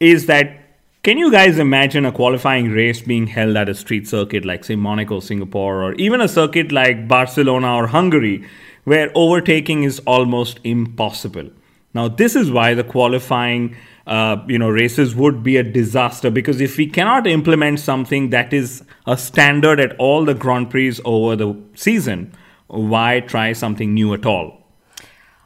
is 0.00 0.24
that 0.24 0.63
can 1.04 1.18
you 1.18 1.30
guys 1.30 1.58
imagine 1.58 2.06
a 2.06 2.12
qualifying 2.12 2.70
race 2.70 3.02
being 3.02 3.26
held 3.26 3.58
at 3.58 3.68
a 3.68 3.74
street 3.74 4.08
circuit 4.08 4.46
like, 4.46 4.64
say, 4.64 4.74
Monaco, 4.74 5.20
Singapore, 5.20 5.84
or 5.84 5.92
even 5.96 6.22
a 6.22 6.28
circuit 6.28 6.72
like 6.72 7.06
Barcelona 7.06 7.76
or 7.76 7.88
Hungary, 7.88 8.48
where 8.84 9.12
overtaking 9.14 9.82
is 9.82 9.98
almost 10.06 10.60
impossible? 10.64 11.50
Now, 11.92 12.08
this 12.08 12.34
is 12.34 12.50
why 12.50 12.72
the 12.72 12.84
qualifying 12.84 13.76
uh, 14.06 14.42
you 14.48 14.58
know 14.58 14.70
races 14.70 15.14
would 15.14 15.42
be 15.42 15.58
a 15.58 15.62
disaster 15.62 16.30
because 16.30 16.60
if 16.60 16.76
we 16.78 16.86
cannot 16.86 17.26
implement 17.26 17.80
something 17.80 18.30
that 18.30 18.52
is 18.52 18.82
a 19.06 19.16
standard 19.16 19.80
at 19.80 19.94
all 19.98 20.24
the 20.24 20.34
Grand 20.34 20.70
Prix 20.70 20.98
over 21.04 21.36
the 21.36 21.54
season, 21.74 22.32
why 22.68 23.20
try 23.20 23.52
something 23.52 23.92
new 23.92 24.14
at 24.14 24.24
all? 24.24 24.63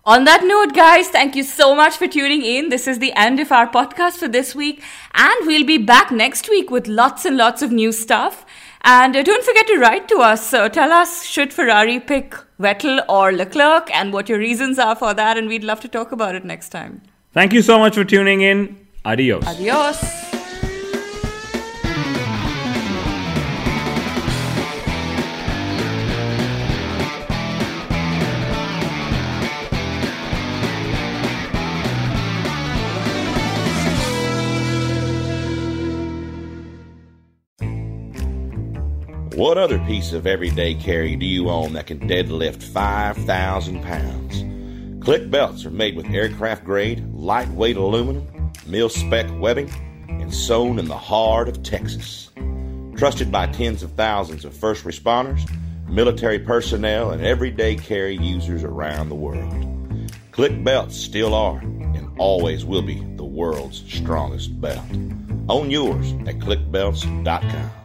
On 0.08 0.24
that 0.24 0.42
note, 0.42 0.74
guys, 0.74 1.10
thank 1.10 1.36
you 1.36 1.42
so 1.42 1.74
much 1.74 1.98
for 1.98 2.08
tuning 2.08 2.42
in. 2.42 2.70
This 2.70 2.86
is 2.86 2.98
the 2.98 3.12
end 3.12 3.40
of 3.40 3.52
our 3.52 3.68
podcast 3.70 4.16
for 4.16 4.26
this 4.26 4.54
week, 4.54 4.82
and 5.12 5.46
we'll 5.46 5.66
be 5.66 5.76
back 5.76 6.10
next 6.10 6.48
week 6.48 6.70
with 6.70 6.86
lots 6.86 7.26
and 7.26 7.36
lots 7.36 7.60
of 7.60 7.72
new 7.72 7.92
stuff. 7.92 8.46
And 8.80 9.14
uh, 9.14 9.22
don't 9.22 9.44
forget 9.44 9.66
to 9.66 9.76
write 9.76 10.08
to 10.08 10.20
us. 10.20 10.54
Uh, 10.54 10.70
tell 10.70 10.92
us 10.92 11.26
should 11.26 11.52
Ferrari 11.52 12.00
pick 12.00 12.34
Vettel 12.58 13.04
or 13.06 13.32
Leclerc 13.32 13.94
and 13.94 14.14
what 14.14 14.30
your 14.30 14.38
reasons 14.38 14.78
are 14.78 14.96
for 14.96 15.12
that, 15.12 15.36
and 15.36 15.46
we'd 15.46 15.62
love 15.62 15.80
to 15.80 15.88
talk 15.88 16.10
about 16.10 16.34
it 16.34 16.42
next 16.42 16.70
time. 16.70 17.02
Thank 17.34 17.52
you 17.52 17.60
so 17.60 17.78
much 17.78 17.94
for 17.94 18.04
tuning 18.06 18.40
in. 18.40 18.78
Adios. 19.04 19.46
Adios. 19.46 20.17
What 39.38 39.56
other 39.56 39.78
piece 39.78 40.12
of 40.12 40.26
everyday 40.26 40.74
carry 40.74 41.14
do 41.14 41.24
you 41.24 41.48
own 41.48 41.74
that 41.74 41.86
can 41.86 42.00
deadlift 42.00 42.60
5,000 42.60 43.82
pounds? 43.84 45.04
Click 45.04 45.30
belts 45.30 45.64
are 45.64 45.70
made 45.70 45.94
with 45.94 46.10
aircraft 46.10 46.64
grade, 46.64 47.08
lightweight 47.14 47.76
aluminum, 47.76 48.50
mil 48.66 48.88
spec 48.88 49.26
webbing, 49.38 49.70
and 50.08 50.34
sewn 50.34 50.80
in 50.80 50.88
the 50.88 50.98
heart 50.98 51.48
of 51.48 51.62
Texas. 51.62 52.30
Trusted 52.96 53.30
by 53.30 53.46
tens 53.46 53.84
of 53.84 53.92
thousands 53.92 54.44
of 54.44 54.52
first 54.56 54.82
responders, 54.82 55.48
military 55.86 56.40
personnel, 56.40 57.12
and 57.12 57.24
everyday 57.24 57.76
carry 57.76 58.16
users 58.16 58.64
around 58.64 59.08
the 59.08 59.14
world. 59.14 60.10
Click 60.32 60.64
belts 60.64 60.96
still 60.96 61.32
are 61.32 61.60
and 61.60 62.10
always 62.18 62.64
will 62.64 62.82
be 62.82 63.04
the 63.14 63.24
world's 63.24 63.84
strongest 63.86 64.60
belt. 64.60 64.84
Own 65.48 65.70
yours 65.70 66.10
at 66.26 66.40
clickbelts.com. 66.40 67.77